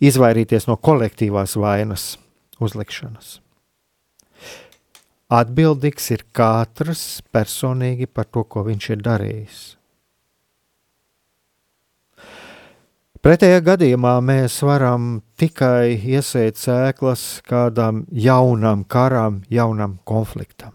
izvairīties 0.00 0.66
no 0.70 0.76
kolektīvās 0.76 1.56
vainas 1.60 2.18
uzlikšanas. 2.62 3.40
Atbildīgs 5.32 6.10
ir 6.12 6.22
katrs 6.36 7.22
personīgi 7.32 8.06
par 8.06 8.24
to, 8.28 8.44
ko 8.44 8.62
viņš 8.66 8.84
ir 8.92 9.00
darījis. 9.06 9.81
Pretējā 13.22 13.60
gadījumā 13.62 14.16
mēs 14.26 14.56
varam 14.66 15.20
tikai 15.38 15.94
iesēt 15.94 16.56
sēklas 16.58 17.20
kādam 17.46 18.00
jaunam 18.10 18.82
karam, 18.82 19.36
jaunam 19.46 20.00
konfliktam. 20.02 20.72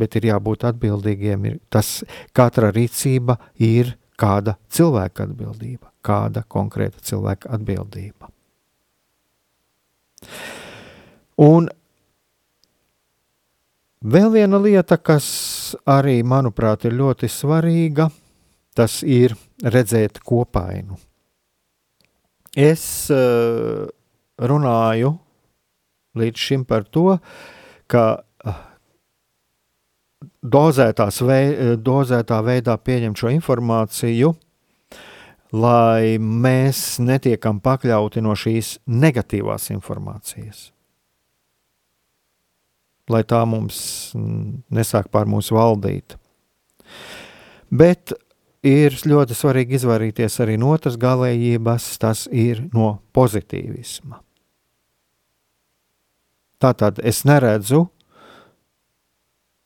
Bet 0.00 0.16
ir 0.16 0.30
jābūt 0.30 0.64
atbildīgiem. 0.64 1.44
Ir 1.50 1.58
tas 1.68 1.90
katra 2.32 2.70
rīcība 2.72 3.36
ir 3.60 3.92
kāda 4.16 4.56
cilvēka 4.72 5.28
atbildība, 5.28 5.90
kāda 6.00 6.46
konkrēta 6.48 7.04
cilvēka 7.04 7.52
atbildība. 7.52 8.32
Un 11.36 11.68
vēl 14.00 14.32
viena 14.40 14.56
lieta, 14.56 14.96
kas 14.96 15.28
arī, 15.84 16.22
manuprāt, 16.24 16.88
ir 16.88 16.96
ļoti 16.96 17.28
svarīga, 17.28 18.08
tas 18.72 19.02
ir 19.04 19.36
redzēt 19.62 20.20
kopainu. 20.26 20.98
Es 22.58 22.84
uh, 23.14 23.86
runāju 24.38 25.14
līdz 26.18 26.44
šim 26.48 26.66
par 26.68 26.84
to, 26.84 27.16
ka 27.88 28.04
uh, 28.20 28.60
vei, 30.42 31.76
dozētā 31.78 32.40
veidā 32.44 32.76
pieņemt 32.76 33.18
šo 33.18 33.30
informāciju, 33.32 34.34
lai 35.52 36.18
mēs 36.18 36.98
netiekam 37.00 37.60
pakļauti 37.60 38.22
no 38.24 38.34
šīs 38.36 38.78
negatīvās 38.88 39.70
informācijas. 39.74 40.70
Lai 43.10 43.22
tā 43.28 43.42
mums 43.44 44.12
nesāk 44.72 45.10
pār 45.12 45.26
mums 45.28 45.50
valdīt. 45.52 46.16
Bet 47.72 48.14
ir 48.62 48.94
ļoti 48.94 49.36
svarīgi 49.36 49.76
izvairīties 49.78 50.38
arī 50.42 50.56
no 50.60 50.72
otras 50.74 50.96
galējības, 51.00 51.88
tas 52.02 52.26
ir 52.30 52.62
no 52.74 52.96
pozitīvisma. 53.14 54.20
Tātad 56.62 57.00
es 57.02 57.24
neredzu 57.26 57.88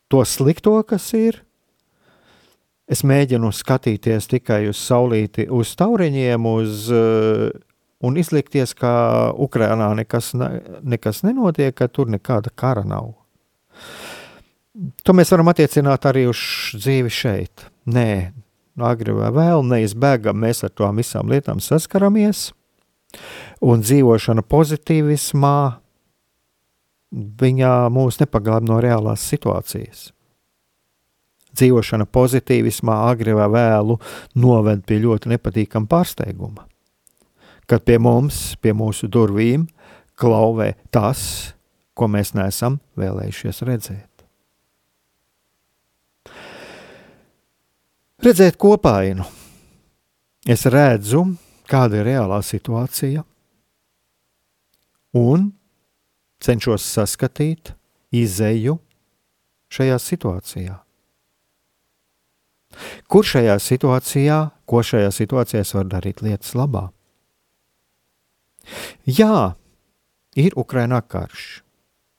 to 0.08 0.22
slikto, 0.24 0.78
kas 0.88 1.10
ir. 1.16 1.42
Es 2.86 3.02
mēģinu 3.02 3.50
skatīties 3.52 4.30
tikai 4.30 4.68
uz 4.70 4.78
saulīti, 4.78 5.48
uz 5.50 5.74
tauriņiem, 5.76 6.46
uz, 6.46 6.86
uh, 6.94 7.50
un 8.06 8.16
izlikties, 8.16 8.72
ka 8.78 8.92
Ukrajinā 9.34 9.90
nekas, 9.98 10.30
ne, 10.38 10.50
nekas 10.86 11.24
nenotiek, 11.26 11.74
ka 11.74 11.90
tur 11.90 12.08
nekāda 12.14 12.54
kara 12.54 12.86
nav. 12.86 13.10
To 15.02 15.16
mēs 15.16 15.32
varam 15.34 15.50
attiecināt 15.50 16.06
arī 16.06 16.28
uz 16.30 16.38
dzīvi 16.78 17.12
šeit. 17.12 17.66
Nē, 17.90 18.30
agri 18.84 19.14
vai 19.16 19.30
vēl 19.34 19.64
neizbēgam 19.66 20.38
mēs 20.42 20.64
ar 20.66 20.72
tām 20.76 21.00
visām 21.00 21.30
lietām 21.32 21.60
saskaramies, 21.62 22.50
un 23.64 23.84
dzīvošana 23.84 24.44
pozitīvismā 24.44 25.56
viņa 27.40 27.72
mūs 27.92 28.20
nepaglāb 28.20 28.66
no 28.68 28.80
reālās 28.82 29.24
situācijas. 29.30 30.10
Dzīvošana 31.56 32.04
pozitīvismā 32.12 32.96
agri 33.08 33.32
vai 33.36 33.46
vēlu 33.48 33.96
noved 34.36 34.82
pie 34.84 34.98
ļoti 35.00 35.32
nepatīkama 35.32 35.88
pārsteiguma. 35.88 36.66
Kad 37.66 37.86
pie 37.88 37.96
mums, 37.98 38.58
pie 38.60 38.74
mūsu 38.76 39.08
durvīm, 39.08 39.64
klauvē 40.20 40.74
tas, 40.92 41.54
ko 41.96 42.10
mēs 42.12 42.34
neesam 42.36 42.76
vēlējušies 43.00 43.64
redzēt. 43.66 44.15
Redzēt 48.22 48.56
kopainu. 48.60 49.26
Es 50.46 50.64
redzu, 50.70 51.24
kāda 51.66 52.00
ir 52.00 52.08
reālā 52.12 52.38
situācija, 52.44 53.24
un 55.18 55.50
cenšos 56.42 56.86
saskatīt 56.86 57.72
izēju 58.14 58.76
šajā 59.72 59.98
situācijā. 60.02 60.76
Kur 63.10 63.24
šajā 63.24 63.56
situācijā, 63.62 64.38
ko 64.68 64.82
šajā 64.84 65.10
situācijā 65.14 65.62
es 65.64 65.72
varu 65.74 65.90
darīt 65.96 66.22
lietas 66.22 66.52
labā? 66.58 66.90
Jā, 69.06 69.56
ir 70.36 70.56
Ukrainā 70.58 71.00
karš, 71.00 71.62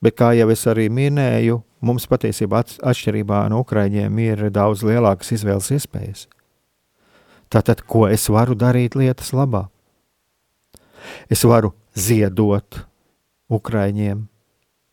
bet 0.02 0.18
kā 0.20 0.34
jau 0.38 0.50
es 0.54 0.66
arī 0.70 0.88
minēju, 0.93 1.62
Mums 1.78 2.08
patiesībā 2.10 2.64
atšķirībā 2.89 3.43
no 3.54 3.62
Ukraiņiem 3.62 4.22
ir 4.24 4.48
daudz 4.54 4.82
lielākas 4.86 5.30
izvēles 5.36 5.70
iespējas. 5.76 6.24
Tātad, 7.54 7.84
ko 7.86 8.08
es 8.10 8.26
varu 8.34 8.58
darīt 8.58 8.98
lietas 8.98 9.30
labā? 9.32 9.68
Es 11.30 11.45
varu 11.45 11.76
ziedot 11.93 12.82
Ukraiņiem, 13.54 14.26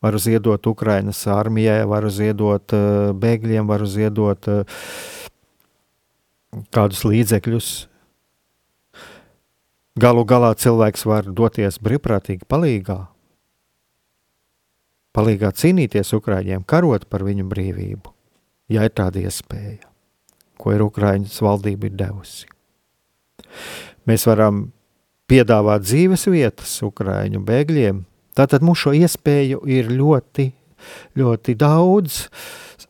varu 0.04 0.20
ziedot 0.20 0.68
Ukrainas 0.68 1.24
armijai, 1.32 1.80
varu 1.88 2.12
ziedot 2.12 2.76
uh, 2.76 3.16
bēgļiem, 3.16 3.64
varu 3.66 3.88
ziedot 3.88 4.50
uh, 4.52 4.84
kādus 6.68 7.00
līdzekļus. 7.08 7.72
Galu 10.04 10.28
galā 10.28 10.52
cilvēks 10.58 11.08
var 11.08 11.32
doties 11.32 11.80
brīvprātīgi 11.80 12.44
palīgā, 12.50 13.00
palīgā 15.14 15.52
cīnīties 15.54 16.14
Ukraiņiem, 16.16 16.64
karot 16.66 17.06
par 17.10 17.24
viņu 17.26 17.46
brīvību, 17.50 18.14
ja 18.74 18.86
ir 18.86 18.94
tāda 18.94 19.22
iespēja, 19.22 19.86
ko 20.58 20.74
ir 20.74 20.86
Ukraiņas 20.86 21.42
valdība 21.44 21.90
ir 21.90 22.00
devusi. 22.00 22.50
Mēs 24.08 24.26
varam 24.28 24.66
piedāvāt 25.30 25.86
dzīves 25.86 26.26
vietas 26.28 26.74
Ukraiņu 26.84 27.40
bēgļiem, 27.46 28.02
Tātad 28.34 28.64
mums 28.66 28.82
šo 28.82 28.90
iespēju 28.98 29.62
ir 29.70 29.92
ļoti, 29.94 30.48
ļoti 31.18 31.54
daudz. 31.58 32.24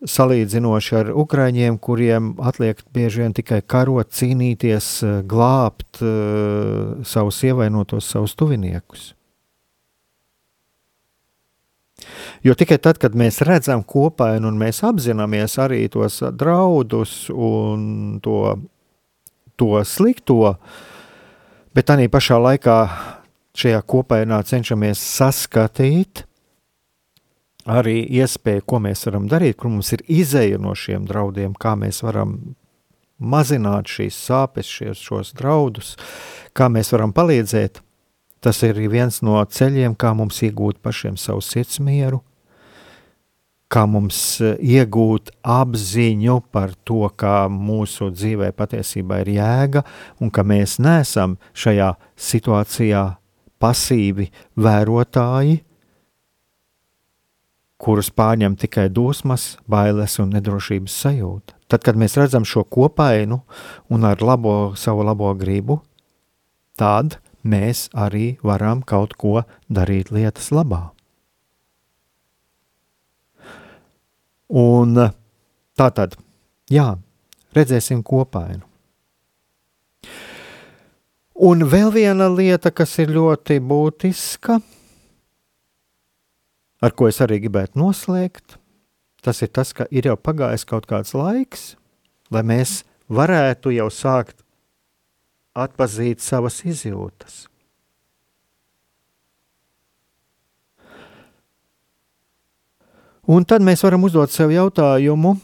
Salīdzinoši 0.09 0.97
ar 0.99 1.11
ukrāņiem, 1.17 1.77
kuriem 1.81 2.33
atliek 2.45 2.81
bieži 2.97 3.23
vien 3.23 3.37
tikai 3.37 3.61
karot, 3.61 4.11
cīnīties, 4.17 4.89
glābt 5.29 6.01
uh, 6.01 7.05
savus 7.09 7.43
ievainotos, 7.45 8.09
savus 8.09 8.35
tuviniekus. 8.41 9.13
Jo 12.47 12.57
tikai 12.59 12.79
tad, 12.83 12.99
kad 13.03 13.17
mēs 13.19 13.43
redzam 13.47 13.85
kopainu 13.87 14.51
un 14.51 14.61
mēs 14.61 14.83
apzināmies 14.87 15.59
arī 15.63 15.85
tos 15.93 16.21
draudus 16.37 17.29
un 17.31 18.21
to, 18.25 18.39
to 19.57 19.73
slikto, 19.85 20.57
bet 21.75 21.91
tā 21.91 21.99
pašā 22.11 22.39
laikā 22.41 22.79
šajā 23.55 23.83
kopainā 23.87 24.43
cenšamies 24.47 24.99
saskatīt 24.99 26.25
arī 27.65 28.03
iespēju, 28.21 28.65
ko 28.67 28.81
mēs 28.85 29.07
varam 29.09 29.29
darīt, 29.31 29.57
kur 29.61 29.73
mums 29.73 29.93
ir 29.97 30.05
izēja 30.11 30.59
no 30.61 30.75
šiem 30.77 31.07
draudiem, 31.09 31.55
kā 31.57 31.75
mēs 31.79 32.03
varam 32.05 32.37
mazināt 33.19 33.89
šīs 33.89 34.19
sāpes, 34.27 34.69
šies, 34.69 35.01
šos 35.01 35.33
draudus, 35.39 35.95
kā 36.53 36.69
mēs 36.73 36.93
varam 36.93 37.15
palīdzēt. 37.17 37.81
Tas 38.45 38.61
ir 38.67 38.77
viens 38.93 39.23
no 39.25 39.39
ceļiem, 39.41 39.95
kā 39.97 40.11
mums 40.13 40.43
iegūt 40.45 40.83
pašiem 40.85 41.17
savu 41.17 41.41
sirds 41.41 41.79
mieru, 41.81 42.21
kā 43.73 43.87
mums 43.89 44.19
eh, 44.45 44.59
iegūt 44.61 45.33
apziņu 45.41 46.39
par 46.53 46.75
to, 46.85 47.07
kā 47.17 47.47
mūsu 47.49 48.11
dzīvē 48.13 48.53
patiesībā 48.53 49.23
ir 49.25 49.35
jēga 49.39 49.85
un 50.21 50.33
ka 50.35 50.45
mēs 50.45 50.77
neesam 50.77 51.39
šajā 51.57 51.95
situācijā 52.21 53.05
pasīvi 53.65 54.29
vērotāji, 54.61 55.63
kurus 57.81 58.13
pārņem 58.13 58.55
tikai 58.61 58.91
dusmas, 58.93 59.55
bailes 59.69 60.21
un 60.21 60.37
nedrošības 60.37 61.01
sajūta. 61.05 61.57
Tad, 61.69 61.83
kad 61.85 61.97
mēs 61.97 62.17
redzam 62.21 62.45
šo 62.45 62.63
kopainu 62.69 63.41
un 63.93 64.05
ar 64.05 64.21
labo, 64.21 64.75
savu 64.77 65.05
labo 65.05 65.33
gribu, 65.37 65.81
tad 66.79 67.19
mēs 67.45 67.89
arī 67.93 68.37
varam 68.43 68.83
kaut 68.83 69.15
ko 69.21 69.43
darīt 69.69 70.11
lietas 70.15 70.51
labā. 70.55 70.89
Un 74.49 74.95
tā 75.75 75.89
tad, 75.97 76.17
jā, 76.71 76.95
redzēsim 77.57 78.03
kopainu. 78.07 78.63
Un 81.35 81.65
vēl 81.67 81.91
viena 81.91 82.29
lieta, 82.31 82.71
kas 82.71 82.93
ir 83.03 83.11
ļoti 83.11 83.59
būtiska, 83.59 84.61
ar 86.85 86.95
ko 86.95 87.09
es 87.11 87.19
arī 87.25 87.41
gribētu 87.43 87.81
noslēgt, 87.81 88.61
tas 89.25 89.43
ir 89.43 89.51
tas, 89.51 89.73
ka 89.75 89.89
ir 89.91 90.07
jau 90.07 90.15
pagājis 90.21 90.67
kaut 90.69 90.87
kāds 90.87 91.11
laiks, 91.17 91.73
lai 92.31 92.45
mēs 92.47 92.85
varētu 93.11 93.75
jau 93.75 93.89
sākt 93.91 94.44
atpazīt 95.55 96.23
savas 96.23 96.61
izjūtas. 96.67 97.45
Un 103.25 103.47
tad 103.49 103.65
mēs 103.65 103.81
varam 103.87 104.05
uzdot 104.05 104.29
sev 104.35 104.51
jautājumu, 104.53 105.39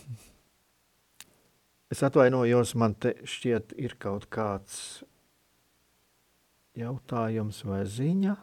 es 1.89 2.03
atvainojos, 2.05 2.75
man 2.77 2.93
te 2.93 3.15
šķiet 3.25 3.73
ir 3.81 3.97
kaut 4.03 4.27
kāds 4.29 5.01
jautājums 6.77 7.63
vai 7.65 7.81
ziņa. 7.89 8.37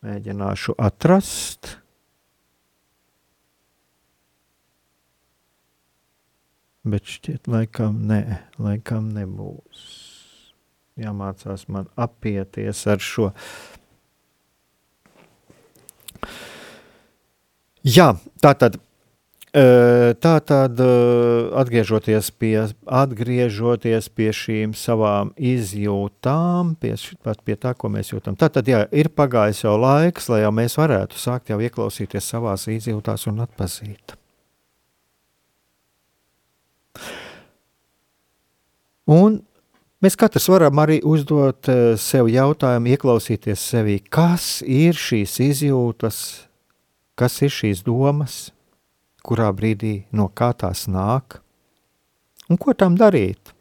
Mēģināšu 0.00 0.74
atrast. 0.80 1.76
Bet 6.88 7.04
šķiet, 7.04 7.50
laikam, 7.52 7.98
nē, 8.08 8.22
laikam 8.58 9.10
nebūs. 9.12 9.99
Jāmācās 11.00 11.66
man 11.72 11.88
apieties 11.96 12.84
ar 12.90 13.02
šo. 13.02 13.30
Jā, 17.86 18.12
tā 18.44 18.54
tad 18.60 18.76
Tā 19.50 20.34
tad, 20.46 20.78
atgriežoties 21.58 22.28
pie, 22.38 22.68
atgriežoties 22.86 24.06
pie 24.14 24.28
šīm 24.30 24.76
savām 24.78 25.32
izjūtām, 25.34 26.76
pie, 26.78 26.94
pie 27.42 27.56
tā, 27.58 27.72
ko 27.74 27.90
mēs 27.90 28.12
jūtam, 28.12 28.38
tad, 28.38 28.62
jā, 28.62 28.84
ir 28.94 29.10
pagājis 29.10 29.64
jau 29.64 29.74
laiks, 29.74 30.30
lai 30.30 30.44
jau 30.44 30.52
mēs 30.54 30.78
varētu 30.78 31.18
sākt 31.18 31.50
jau 31.50 31.58
ieklausīties 31.58 32.30
savās 32.30 32.68
izjūtās 32.70 33.26
un 33.26 33.42
atpazīt. 33.42 34.14
Un 39.10 39.42
mēs 40.00 40.16
katrs 40.20 40.48
varam 40.50 40.80
arī 40.82 41.00
uzdot 41.06 41.68
sev 42.00 42.30
jautājumu, 42.32 42.92
ieklausīties 42.94 43.66
sevī, 43.72 43.98
kas 44.00 44.60
ir 44.66 44.96
šīs 44.96 45.36
izjūtas, 45.44 46.18
kas 47.20 47.40
ir 47.44 47.52
šīs 47.52 47.84
domas, 47.86 48.50
kurā 49.24 49.50
brīdī 49.52 50.04
no 50.16 50.28
kā 50.32 50.52
tās 50.56 50.86
nāk? 50.88 51.40
Un 52.50 52.58
ko 52.58 52.74
tam 52.74 52.96
darīt. 52.98 53.52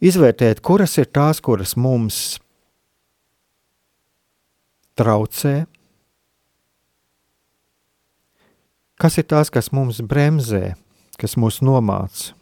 Izvērtēt, 0.00 0.62
kuras 0.64 0.96
ir 0.96 1.10
tās, 1.12 1.42
kuras 1.44 1.76
mums 1.76 2.40
traucē, 4.96 5.66
kas 9.00 9.20
ir 9.20 9.26
tās, 9.28 9.52
kas 9.52 9.68
mums 9.76 10.00
bremzē, 10.00 10.74
kas 11.20 11.36
mūs 11.40 11.60
nomāca, 11.64 12.32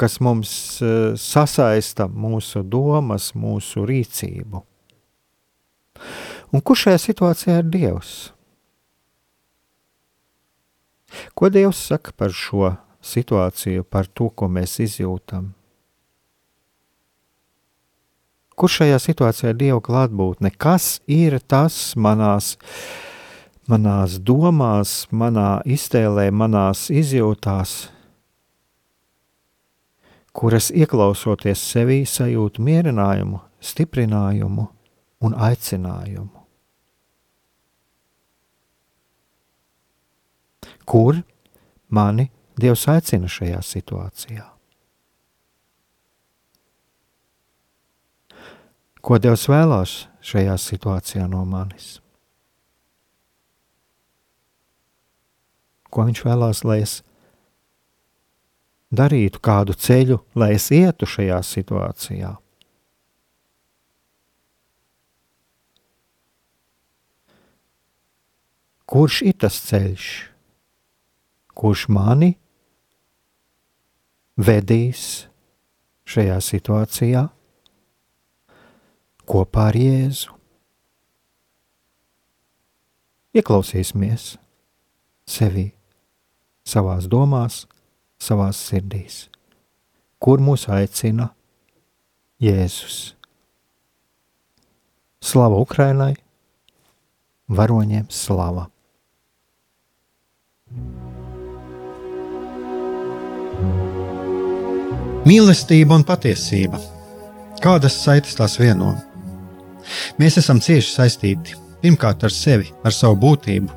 kas 0.00 0.18
mums 0.20 0.52
uh, 0.82 1.14
sasaista 1.18 2.08
mūsu 2.10 2.64
domas, 2.66 3.32
mūsu 3.38 3.86
rīcību. 3.88 4.62
Un 6.54 6.62
kurš 6.62 6.88
šajā 6.88 7.02
situācijā 7.02 7.58
ir 7.62 7.68
Dievs? 7.70 8.14
Ko 11.34 11.50
Dievs 11.50 11.80
saka 11.88 12.14
par 12.16 12.34
šo 12.34 12.74
situāciju, 13.04 13.84
par 13.86 14.06
to, 14.06 14.30
ko 14.30 14.48
mēs 14.50 14.78
izjūtam? 14.82 15.52
Kur 18.54 18.70
šajā 18.70 19.00
situācijā 19.02 19.50
ir 19.50 19.58
Dieva 19.58 19.80
klātbūtne? 19.82 20.52
Kas 20.54 21.00
ir 21.10 21.40
tas 21.50 21.96
manās, 21.98 22.54
manās 23.70 24.20
domās, 24.22 24.92
manā 25.10 25.58
iztēlē, 25.66 26.28
manās 26.30 26.86
izjūtās, 26.94 27.74
kuras 30.34 30.70
ieklausoties 30.74 31.62
sevī 31.62 32.02
sajūtu 32.08 32.62
mierinājumu, 32.64 33.38
stiprinājumu 33.62 34.66
un 35.24 35.36
aicinājumu? 35.38 36.42
Kur 40.84 41.22
mani 41.88 42.28
Dievs 42.60 42.84
aicina 42.86 43.26
šajā 43.30 43.62
situācijā? 43.66 44.44
Ko 49.04 49.18
Dievs 49.20 49.48
vēlās 49.50 49.94
šajā 50.24 50.54
situācijā 50.60 51.26
no 51.28 51.42
manis? 51.48 51.98
Ko 55.90 56.06
Viņš 56.08 56.22
vēlās, 56.26 56.62
lai 56.66 56.80
es 56.82 57.00
darītu 58.96 59.40
kādu 59.44 59.74
ceļu, 59.76 60.20
lai 60.38 60.54
es 60.58 60.70
ietu 60.74 61.08
šajā 61.08 61.40
situācijā? 61.44 62.34
Kurš 68.94 69.24
ir 69.26 69.36
tas 69.42 69.56
ceļš? 69.66 70.12
kurš 71.54 71.86
mani 71.88 72.34
vedīs 74.34 75.26
šajā 76.10 76.40
situācijā, 76.42 77.22
kopā 79.30 79.68
ar 79.70 79.78
Jēzu. 79.78 80.34
Ieklausīsimies 83.34 84.34
sevi, 85.26 85.68
savās 86.66 87.08
domās, 87.10 87.64
savās 88.24 88.60
sirdīs, 88.68 89.24
kur 90.22 90.42
mūs 90.42 90.68
aicina 90.72 91.30
Jēzus. 92.42 93.14
Slava 95.24 95.60
Ukrainai, 95.62 96.14
varoņiem 97.48 98.08
slava! 98.12 98.68
Mīlestība 105.24 105.96
un 105.96 106.02
patiesība. 106.04 106.76
Kādas 107.64 107.94
saites 108.02 108.36
tās 108.36 108.58
vieno? 108.60 108.90
Mēs 110.20 110.36
esam 110.40 110.60
cieši 110.60 110.90
saistīti 110.90 111.56
pirmkārt 111.80 112.26
ar 112.28 112.32
sevi, 112.32 112.68
ar 112.84 112.92
savu 112.92 113.16
būtību, 113.22 113.70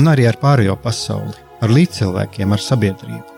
un 0.00 0.08
arī 0.08 0.24
ar 0.30 0.40
pārējo 0.40 0.78
pasauli, 0.80 1.36
ar 1.60 1.74
līdzcilvēkiem, 1.76 2.56
ar 2.56 2.64
sabiedrību. 2.64 3.37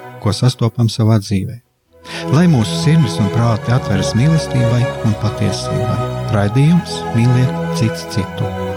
ko 0.21 0.33
sastopam 0.35 0.89
savā 0.89 1.19
dzīvē. 1.23 1.59
Lai 2.33 2.47
mūsu 2.49 2.81
sirds 2.81 3.19
un 3.21 3.29
prāti 3.35 3.73
atveras 3.75 4.15
mīlestībai 4.17 4.81
un 5.05 5.17
patiesībai, 5.21 6.11
raidījums 6.33 6.97
mīliet 7.17 7.57
citu 7.77 8.13
citu. 8.15 8.70